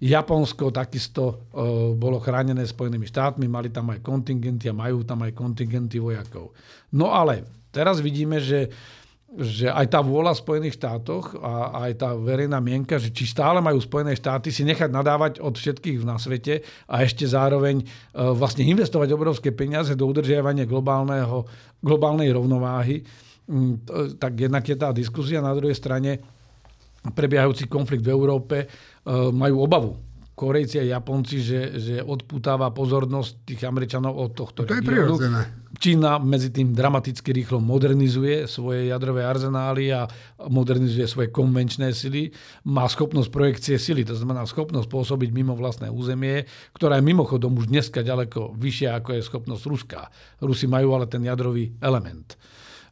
Japonsko 0.00 0.72
takisto 0.72 1.22
uh, 1.52 1.92
bolo 1.92 2.16
chránené 2.24 2.64
Spojenými 2.64 3.04
štátmi, 3.04 3.44
mali 3.44 3.68
tam 3.68 3.92
aj 3.92 4.00
kontingenty 4.00 4.72
a 4.72 4.74
majú 4.74 5.04
tam 5.04 5.20
aj 5.28 5.36
kontingenty 5.36 6.00
vojakov. 6.00 6.56
No 6.96 7.12
ale 7.12 7.44
teraz 7.68 8.00
vidíme, 8.00 8.40
že 8.40 8.72
že 9.38 9.70
aj 9.70 9.94
tá 9.94 10.02
vôľa 10.02 10.34
v 10.34 10.42
Spojených 10.42 10.74
štátoch 10.74 11.38
a 11.38 11.86
aj 11.86 12.02
tá 12.02 12.18
verejná 12.18 12.58
mienka, 12.58 12.98
že 12.98 13.14
či 13.14 13.30
stále 13.30 13.62
majú 13.62 13.78
Spojené 13.78 14.18
štáty 14.18 14.50
si 14.50 14.66
nechať 14.66 14.90
nadávať 14.90 15.38
od 15.38 15.54
všetkých 15.54 16.02
na 16.02 16.18
svete 16.18 16.66
a 16.90 17.06
ešte 17.06 17.30
zároveň 17.30 17.78
e, 17.78 17.84
vlastne 18.34 18.66
investovať 18.66 19.14
obrovské 19.14 19.54
peniaze 19.54 19.94
do 19.94 20.10
udržiavania 20.10 20.66
globálneho, 20.66 21.46
globálnej 21.78 22.26
rovnováhy, 22.34 23.06
mm, 23.46 23.86
tak 24.18 24.34
jednak 24.34 24.66
je 24.66 24.74
tá 24.74 24.90
diskusia. 24.90 25.38
Na 25.38 25.54
druhej 25.54 25.78
strane 25.78 26.18
prebiehajúci 27.14 27.70
konflikt 27.70 28.02
v 28.02 28.10
Európe 28.10 28.66
E, 28.66 28.89
majú 29.08 29.64
obavu. 29.64 29.92
Korejci 30.40 30.80
a 30.80 30.96
Japonci, 30.96 31.44
že, 31.44 31.76
že 31.76 31.94
odputáva 32.00 32.72
pozornosť 32.72 33.44
tých 33.44 33.60
Američanov 33.68 34.16
od 34.16 34.32
tohto 34.32 34.64
to 34.64 34.72
regiónu. 34.72 35.20
Čína 35.76 36.16
medzi 36.16 36.48
tým 36.48 36.72
dramaticky 36.72 37.28
rýchlo 37.28 37.60
modernizuje 37.60 38.48
svoje 38.48 38.88
jadrové 38.88 39.20
arzenály 39.20 39.92
a 39.92 40.08
modernizuje 40.48 41.04
svoje 41.04 41.28
konvenčné 41.28 41.92
sily. 41.92 42.32
Má 42.64 42.88
schopnosť 42.88 43.28
projekcie 43.28 43.76
sily, 43.76 44.00
to 44.08 44.16
znamená 44.16 44.48
schopnosť 44.48 44.88
pôsobiť 44.88 45.28
mimo 45.28 45.52
vlastné 45.52 45.92
územie, 45.92 46.48
ktorá 46.72 46.96
je 46.96 47.04
mimochodom 47.04 47.52
už 47.60 47.68
dneska 47.68 48.00
ďaleko 48.00 48.56
vyššia, 48.56 48.96
ako 48.96 49.20
je 49.20 49.28
schopnosť 49.28 49.62
Ruska. 49.68 50.00
Rusi 50.40 50.64
majú 50.64 50.96
ale 50.96 51.04
ten 51.04 51.20
jadrový 51.20 51.76
element. 51.84 52.40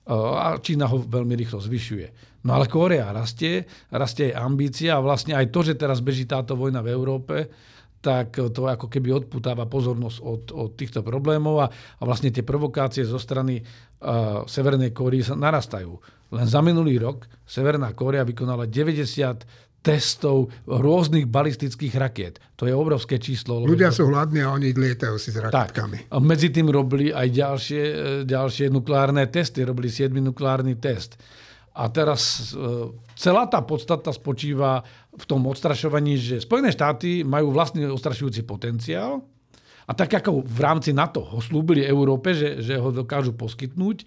E, 0.05 0.13
a 0.13 0.61
Čína 0.61 0.85
ho 0.85 1.01
veľmi 1.01 1.33
rýchlo 1.33 1.65
zvyšuje. 1.65 2.37
No 2.47 2.55
ale 2.55 2.71
Kórea 2.71 3.11
rastie, 3.11 3.67
rastie 3.91 4.31
aj 4.31 4.39
ambícia 4.39 4.95
a 4.95 5.03
vlastne 5.03 5.35
aj 5.35 5.51
to, 5.51 5.67
že 5.67 5.75
teraz 5.75 5.99
beží 5.99 6.25
táto 6.25 6.55
vojna 6.55 6.85
v 6.85 6.93
Európe, 6.95 7.37
tak 7.99 8.39
to 8.55 8.71
ako 8.71 8.87
keby 8.87 9.11
odputáva 9.11 9.67
pozornosť 9.67 10.19
od, 10.23 10.43
od 10.55 10.71
týchto 10.79 11.03
problémov 11.03 11.59
a, 11.59 11.67
a 11.71 12.03
vlastne 12.07 12.31
tie 12.31 12.47
provokácie 12.47 13.03
zo 13.03 13.19
strany 13.19 13.59
uh, 13.59 14.47
Severnej 14.47 14.95
Kóry 14.95 15.19
sa 15.19 15.35
narastajú. 15.35 15.99
Len 16.31 16.47
za 16.47 16.63
minulý 16.63 17.03
rok 17.03 17.27
Severná 17.43 17.91
Kórea 17.99 18.23
vykonala 18.23 18.71
90 18.71 19.67
testov 19.79 20.51
rôznych 20.67 21.31
balistických 21.31 21.95
rakiet. 21.97 22.43
To 22.59 22.67
je 22.67 22.75
obrovské 22.75 23.17
číslo. 23.23 23.63
Ľudia 23.63 23.95
sú 23.95 24.11
hladní 24.11 24.43
a 24.43 24.51
oni 24.53 24.75
lietajú 24.75 25.17
si 25.17 25.31
s 25.31 25.39
raketkami. 25.39 26.11
Tak. 26.11 26.13
A 26.13 26.17
medzi 26.19 26.51
tým 26.51 26.69
robili 26.69 27.15
aj 27.15 27.29
ďalšie, 27.31 27.83
e, 27.83 27.95
ďalšie 28.27 28.75
nukleárne 28.75 29.23
testy. 29.31 29.63
Robili 29.63 29.89
7 29.89 30.11
nukleárny 30.19 30.75
test. 30.83 31.17
A 31.79 31.87
teraz 31.87 32.51
e, 32.51 32.91
celá 33.15 33.47
tá 33.47 33.63
podstata 33.63 34.11
spočíva 34.11 34.83
v 35.15 35.25
tom 35.31 35.47
odstrašovaní, 35.47 36.19
že 36.19 36.43
Spojené 36.43 36.75
štáty 36.75 37.23
majú 37.23 37.55
vlastný 37.55 37.87
odstrašujúci 37.87 38.43
potenciál 38.43 39.23
a 39.89 39.97
tak 39.97 40.21
ako 40.21 40.45
v 40.45 40.61
rámci 40.61 40.93
NATO 40.93 41.25
ho 41.25 41.41
slúbili 41.41 41.81
Európe, 41.81 42.37
že, 42.37 42.61
že 42.61 42.77
ho 42.77 42.93
dokážu 42.93 43.33
poskytnúť, 43.33 44.05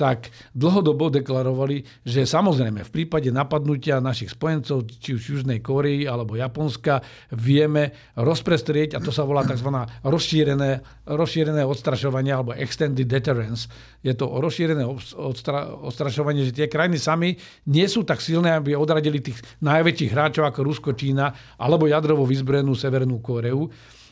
tak 0.00 0.32
dlhodobo 0.56 1.12
deklarovali, 1.12 1.84
že 2.08 2.24
samozrejme 2.24 2.88
v 2.88 2.90
prípade 2.90 3.28
napadnutia 3.28 4.00
našich 4.00 4.32
spojencov, 4.32 4.88
či 4.88 5.12
už 5.12 5.44
Južnej 5.44 5.60
Kórei 5.60 6.08
alebo 6.08 6.40
Japonska, 6.40 7.04
vieme 7.36 7.92
rozprestrieť, 8.16 8.96
a 8.96 9.04
to 9.04 9.12
sa 9.12 9.28
volá 9.28 9.44
tzv. 9.44 9.68
rozšírené, 10.00 11.04
rozšírené 11.04 11.60
odstrašovanie 11.68 12.32
alebo 12.32 12.56
extended 12.56 13.04
deterrence. 13.04 13.68
Je 14.00 14.16
to 14.16 14.40
rozšírené 14.40 14.88
odstra, 15.20 15.68
odstrašovanie, 15.68 16.48
že 16.48 16.56
tie 16.56 16.72
krajiny 16.72 16.96
sami 16.96 17.36
nie 17.68 17.84
sú 17.84 18.00
tak 18.08 18.24
silné, 18.24 18.56
aby 18.56 18.72
odradili 18.72 19.20
tých 19.20 19.36
najväčších 19.60 20.10
hráčov 20.16 20.48
ako 20.48 20.64
Rusko, 20.64 20.90
Čína 20.96 21.60
alebo 21.60 21.84
jadrovo 21.84 22.24
vyzbrojenú 22.24 22.72
Severnú 22.72 23.20
Kóreu 23.20 23.68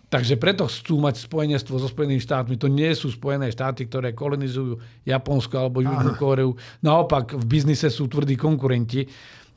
Takže 0.08 0.40
preto 0.40 0.64
chcú 0.64 1.04
mať 1.04 1.20
spojenectvo 1.20 1.76
so 1.76 1.84
Spojenými 1.84 2.24
štátmi. 2.24 2.56
To 2.56 2.72
nie 2.72 2.88
sú 2.96 3.12
Spojené 3.12 3.52
štáty, 3.52 3.84
ktoré 3.84 4.16
kolonizujú 4.16 4.80
Japonsko 5.04 5.60
alebo 5.60 5.84
Južnú 5.84 6.16
Kóreu. 6.16 6.56
Naopak 6.80 7.36
v 7.36 7.44
biznise 7.44 7.92
sú 7.92 8.08
tvrdí 8.08 8.32
konkurenti. 8.32 9.04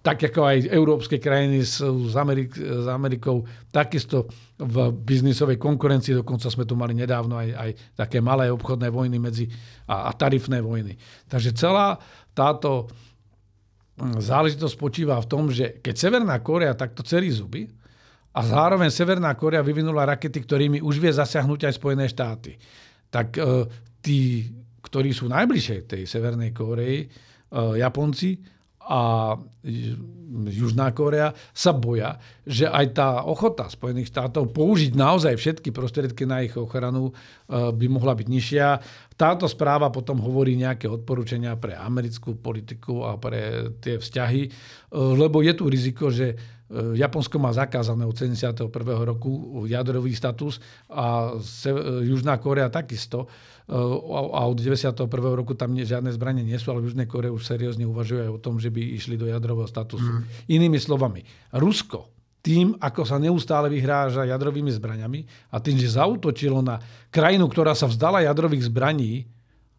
Tak 0.01 0.33
ako 0.33 0.41
aj 0.43 0.57
európske 0.67 1.21
krajiny 1.21 1.61
s, 1.63 1.79
s, 1.79 2.15
Amerik- 2.17 2.57
s 2.57 2.89
Amerikou, 2.89 3.45
takisto 3.71 4.27
v 4.57 4.91
biznisovej 4.91 5.55
konkurencii. 5.55 6.19
Dokonca 6.19 6.51
sme 6.51 6.67
tu 6.67 6.75
mali 6.75 6.97
nedávno 6.97 7.37
aj, 7.37 7.49
aj 7.53 7.69
také 7.95 8.19
malé 8.19 8.51
obchodné 8.51 8.91
vojny 8.91 9.21
medzi, 9.21 9.45
a, 9.87 10.09
a 10.09 10.11
tarifné 10.11 10.59
vojny. 10.59 10.97
Takže 11.29 11.55
celá 11.55 12.01
táto 12.33 12.91
hm, 14.01 14.19
záležitosť 14.19 14.73
spočíva 14.73 15.15
v 15.21 15.29
tom, 15.29 15.47
že 15.47 15.79
keď 15.79 15.95
Severná 15.95 16.41
Kórea 16.41 16.73
takto 16.75 17.05
celý 17.05 17.29
zuby, 17.29 17.69
a 18.31 18.39
zároveň 18.47 18.87
Severná 18.87 19.35
Korea 19.35 19.59
vyvinula 19.59 20.07
rakety, 20.07 20.39
ktorými 20.39 20.79
už 20.79 21.03
vie 21.03 21.11
zasiahnuť 21.11 21.67
aj 21.67 21.73
Spojené 21.75 22.05
štáty. 22.07 22.55
Tak 23.11 23.35
e, 23.35 23.67
tí, 23.99 24.47
ktorí 24.79 25.11
sú 25.11 25.27
najbližšie 25.27 25.83
tej 25.83 26.07
Severnej 26.07 26.55
Koreji, 26.55 27.03
e, 27.03 27.07
Japonci 27.75 28.39
a 28.81 29.35
Južná 30.47 30.89
Korea 30.95 31.35
sa 31.51 31.75
boja, 31.75 32.17
že 32.47 32.65
aj 32.65 32.85
tá 32.97 33.09
ochota 33.27 33.67
Spojených 33.67 34.09
štátov 34.09 34.49
použiť 34.55 34.95
naozaj 34.97 35.37
všetky 35.37 35.69
prostriedky 35.69 36.23
na 36.23 36.41
ich 36.47 36.55
ochranu 36.55 37.11
e, 37.11 37.13
by 37.51 37.85
mohla 37.91 38.15
byť 38.15 38.27
nižšia. 38.31 38.67
Táto 39.19 39.43
správa 39.51 39.91
potom 39.91 40.23
hovorí 40.23 40.55
nejaké 40.55 40.87
odporúčania 40.87 41.59
pre 41.59 41.75
americkú 41.75 42.39
politiku 42.39 43.03
a 43.03 43.19
pre 43.19 43.75
tie 43.83 43.99
vzťahy, 43.99 44.41
lebo 44.95 45.43
je 45.43 45.53
tu 45.53 45.67
riziko, 45.67 46.07
že 46.07 46.33
E, 46.35 46.60
Japonsko 46.71 47.35
má 47.35 47.51
zakázané 47.51 48.07
od 48.07 48.15
71. 48.15 48.71
roku 49.03 49.63
jadrový 49.67 50.15
status 50.15 50.63
a 50.87 51.35
Južná 51.99 52.39
Korea 52.39 52.71
takisto. 52.71 53.27
E, 53.67 53.75
a 54.31 54.41
od 54.47 54.55
91. 54.55 55.03
roku 55.35 55.53
tam 55.59 55.75
žiadne 55.75 56.11
zbranie 56.15 56.47
nie 56.47 56.55
sú, 56.55 56.71
ale 56.71 56.83
v 56.83 56.91
Južnej 56.91 57.07
Kore 57.11 57.27
už 57.27 57.43
seriózne 57.43 57.83
uvažujú 57.83 58.23
aj 58.23 58.31
o 58.31 58.39
tom, 58.39 58.55
že 58.55 58.71
by 58.71 58.81
išli 58.95 59.19
do 59.19 59.27
jadrového 59.27 59.67
statusu. 59.67 60.07
Mm. 60.07 60.23
Inými 60.47 60.79
slovami, 60.79 61.21
Rusko 61.51 62.11
tým, 62.41 62.73
ako 62.81 63.05
sa 63.05 63.21
neustále 63.21 63.69
vyhráža 63.69 64.25
jadrovými 64.25 64.73
zbraniami 64.73 65.53
a 65.53 65.61
tým, 65.61 65.77
že 65.77 65.93
zautočilo 65.93 66.65
na 66.65 66.81
krajinu, 67.13 67.45
ktorá 67.45 67.77
sa 67.77 67.85
vzdala 67.85 68.25
jadrových 68.25 68.65
zbraní 68.65 69.29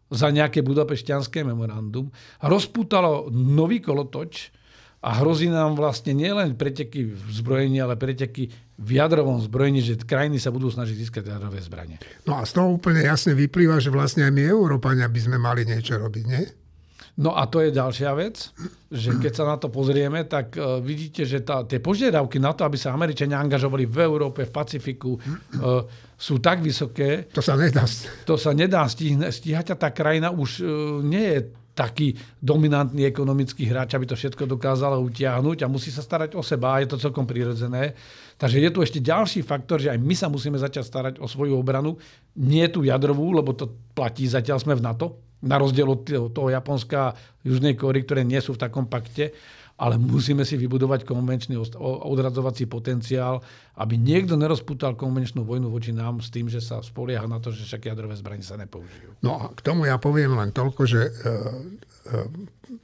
za 0.07 0.31
nejaké 0.31 0.63
budapešťanské 0.63 1.43
memorandum, 1.43 2.07
rozputalo 2.39 3.27
nový 3.35 3.83
kolotoč, 3.83 4.55
a 5.03 5.09
hrozí 5.19 5.51
nám 5.51 5.75
vlastne 5.75 6.15
nielen 6.15 6.55
preteky 6.55 7.11
v 7.11 7.27
zbrojení, 7.35 7.83
ale 7.83 7.99
preteky 7.99 8.47
v 8.79 8.89
jadrovom 8.95 9.35
zbrojení, 9.43 9.83
že 9.83 9.99
krajiny 9.99 10.39
sa 10.39 10.47
budú 10.47 10.71
snažiť 10.71 10.95
získať 10.95 11.23
jadrové 11.27 11.59
zbranie. 11.59 11.99
No 12.23 12.39
a 12.39 12.47
z 12.47 12.55
toho 12.55 12.71
úplne 12.71 13.03
jasne 13.03 13.35
vyplýva, 13.35 13.83
že 13.83 13.91
vlastne 13.91 14.23
aj 14.23 14.31
my 14.31 14.43
Európania 14.47 15.11
by 15.11 15.19
sme 15.19 15.35
mali 15.35 15.67
niečo 15.67 15.99
robiť, 15.99 16.25
nie? 16.25 16.43
No 17.13 17.37
a 17.37 17.45
to 17.45 17.61
je 17.61 17.69
ďalšia 17.69 18.09
vec, 18.17 18.49
že 18.89 19.21
keď 19.21 19.31
sa 19.37 19.45
na 19.45 19.61
to 19.61 19.69
pozrieme, 19.69 20.25
tak 20.25 20.57
uh, 20.57 20.81
vidíte, 20.81 21.29
že 21.29 21.45
tá, 21.45 21.61
tie 21.61 21.77
požiadavky 21.77 22.41
na 22.41 22.57
to, 22.57 22.65
aby 22.65 22.73
sa 22.73 22.89
Američania 22.89 23.37
angažovali 23.37 23.85
v 23.85 23.97
Európe, 24.01 24.49
v 24.49 24.55
Pacifiku, 24.55 25.13
uh, 25.13 25.85
sú 26.17 26.41
tak 26.41 26.65
vysoké. 26.65 27.29
To 27.37 27.43
sa 27.45 27.53
nedá. 27.53 27.85
To 28.25 28.33
sa 28.33 28.49
nedá 28.57 28.81
stíhať 28.89 29.67
a 29.69 29.75
tá 29.77 29.93
krajina 29.93 30.33
už 30.33 30.65
uh, 30.65 30.67
nie 31.05 31.37
je 31.37 31.39
taký 31.73 32.13
dominantný 32.37 33.09
ekonomický 33.09 33.65
hráč, 33.65 33.97
aby 33.97 34.05
to 34.05 34.13
všetko 34.13 34.45
dokázalo 34.45 35.01
utiahnuť 35.01 35.65
a 35.65 35.71
musí 35.71 35.89
sa 35.89 36.05
starať 36.05 36.37
o 36.37 36.45
seba 36.45 36.77
a 36.77 36.81
je 36.85 36.93
to 36.93 37.01
celkom 37.01 37.25
prirodzené. 37.25 37.97
Takže 38.37 38.61
je 38.61 38.69
tu 38.69 38.79
ešte 38.85 39.01
ďalší 39.01 39.41
faktor, 39.41 39.81
že 39.81 39.89
aj 39.89 39.99
my 40.01 40.13
sa 40.13 40.29
musíme 40.29 40.57
začať 40.57 40.85
starať 40.85 41.13
o 41.17 41.25
svoju 41.25 41.57
obranu. 41.57 41.97
Nie 42.37 42.69
tú 42.69 42.85
jadrovú, 42.85 43.33
lebo 43.33 43.57
to 43.57 43.73
platí, 43.97 44.29
zatiaľ 44.29 44.61
sme 44.61 44.77
v 44.77 44.85
NATO, 44.85 45.07
na 45.43 45.59
rozdiel 45.59 45.89
od 45.91 46.07
toho 46.31 46.47
Japonska 46.47 47.11
a 47.11 47.15
Južnej 47.43 47.75
Kóry, 47.75 48.07
ktoré 48.07 48.23
nie 48.23 48.39
sú 48.39 48.55
v 48.55 48.63
takom 48.63 48.87
pakte 48.87 49.35
ale 49.73 49.97
musíme 49.97 50.45
si 50.45 50.53
vybudovať 50.53 51.01
konvenčný 51.01 51.57
odradzovací 51.81 52.69
potenciál, 52.69 53.41
aby 53.81 53.97
niekto 53.97 54.37
nerozputal 54.37 54.93
konvenčnú 54.93 55.41
vojnu 55.41 55.73
voči 55.73 55.89
nám 55.89 56.21
s 56.21 56.29
tým, 56.29 56.45
že 56.45 56.61
sa 56.61 56.85
spolieha 56.85 57.25
na 57.25 57.41
to, 57.41 57.49
že 57.49 57.65
však 57.65 57.89
jadrové 57.89 58.13
zbranie 58.13 58.45
sa 58.45 58.53
nepoužijú. 58.53 59.17
No 59.25 59.41
a 59.41 59.43
k 59.49 59.59
tomu 59.65 59.89
ja 59.89 59.97
poviem 59.97 60.37
len 60.37 60.53
toľko, 60.53 60.81
že 60.85 61.01
e, 61.01 61.11
e, 61.11 61.21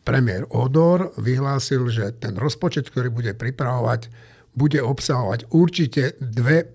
premiér 0.01 0.49
Odor 0.49 1.13
vyhlásil, 1.21 1.85
že 1.93 2.17
ten 2.17 2.33
rozpočet, 2.33 2.89
ktorý 2.89 3.13
bude 3.13 3.37
pripravovať, 3.37 4.09
bude 4.57 4.81
obsahovať 4.81 5.53
určite 5.53 6.17
2% 6.17 6.73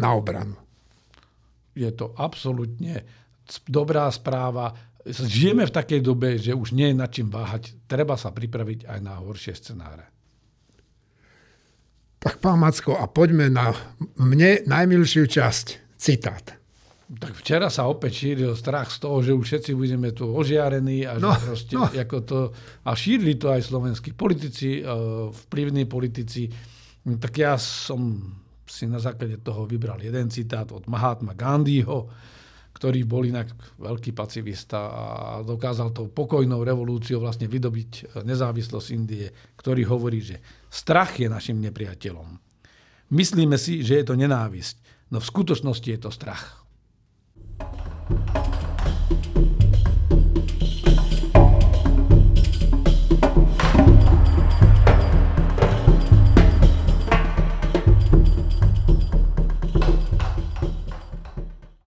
na 0.00 0.08
obranu. 0.16 0.56
Je 1.76 1.92
to 1.92 2.16
absolútne 2.16 3.04
dobrá 3.68 4.10
správa 4.12 4.87
žijeme 5.12 5.64
v 5.64 5.72
takej 5.72 6.00
dobe, 6.04 6.36
že 6.36 6.52
už 6.52 6.76
nie 6.76 6.92
je 6.92 6.96
nad 6.96 7.10
čím 7.10 7.32
váhať. 7.32 7.74
Treba 7.88 8.14
sa 8.14 8.32
pripraviť 8.32 8.86
aj 8.86 8.98
na 9.00 9.18
horšie 9.20 9.54
scenáre. 9.56 10.06
Tak 12.18 12.42
pán 12.42 12.58
Macko, 12.58 12.98
a 12.98 13.06
poďme 13.06 13.46
na 13.46 13.70
mne 14.18 14.66
najmilšiu 14.66 15.30
časť. 15.30 15.66
Citát. 15.98 16.58
Tak 17.08 17.32
včera 17.40 17.72
sa 17.72 17.88
opäť 17.88 18.22
šíril 18.22 18.52
strach 18.52 18.92
z 18.92 18.98
toho, 19.00 19.24
že 19.24 19.32
už 19.32 19.44
všetci 19.48 19.72
budeme 19.72 20.12
tu 20.12 20.28
ožiarení 20.28 21.08
a, 21.08 21.16
no, 21.16 21.32
že 21.32 21.40
proste, 21.48 21.74
no. 21.74 21.88
ako 21.88 22.18
to, 22.20 22.38
a 22.84 22.90
šírili 22.92 23.40
to 23.40 23.48
aj 23.48 23.64
slovenskí 23.64 24.12
politici, 24.12 24.78
e, 24.78 24.82
vplyvní 25.48 25.88
politici. 25.88 26.52
Tak 27.02 27.32
ja 27.32 27.56
som 27.56 28.20
si 28.68 28.84
na 28.84 29.00
základe 29.00 29.40
toho 29.40 29.64
vybral 29.64 29.96
jeden 30.04 30.28
citát 30.28 30.68
od 30.68 30.84
Mahatma 30.84 31.32
Gandhiho, 31.32 32.12
ktorý 32.78 33.02
bol 33.02 33.26
inak 33.26 33.50
veľký 33.82 34.14
pacifista 34.14 34.78
a 34.86 35.04
dokázal 35.42 35.90
to 35.90 36.06
pokojnou 36.06 36.62
revolúciou 36.62 37.18
vlastne 37.18 37.50
vydobiť 37.50 38.22
nezávislosť 38.22 38.88
Indie, 38.94 39.26
ktorý 39.58 39.82
hovorí, 39.90 40.22
že 40.22 40.38
strach 40.70 41.18
je 41.18 41.26
našim 41.26 41.58
nepriateľom. 41.58 42.38
Myslíme 43.10 43.58
si, 43.58 43.82
že 43.82 43.98
je 43.98 44.04
to 44.06 44.14
nenávisť, 44.14 45.10
no 45.10 45.18
v 45.18 45.26
skutočnosti 45.26 45.88
je 45.90 45.98
to 45.98 46.14
strach. 46.14 46.57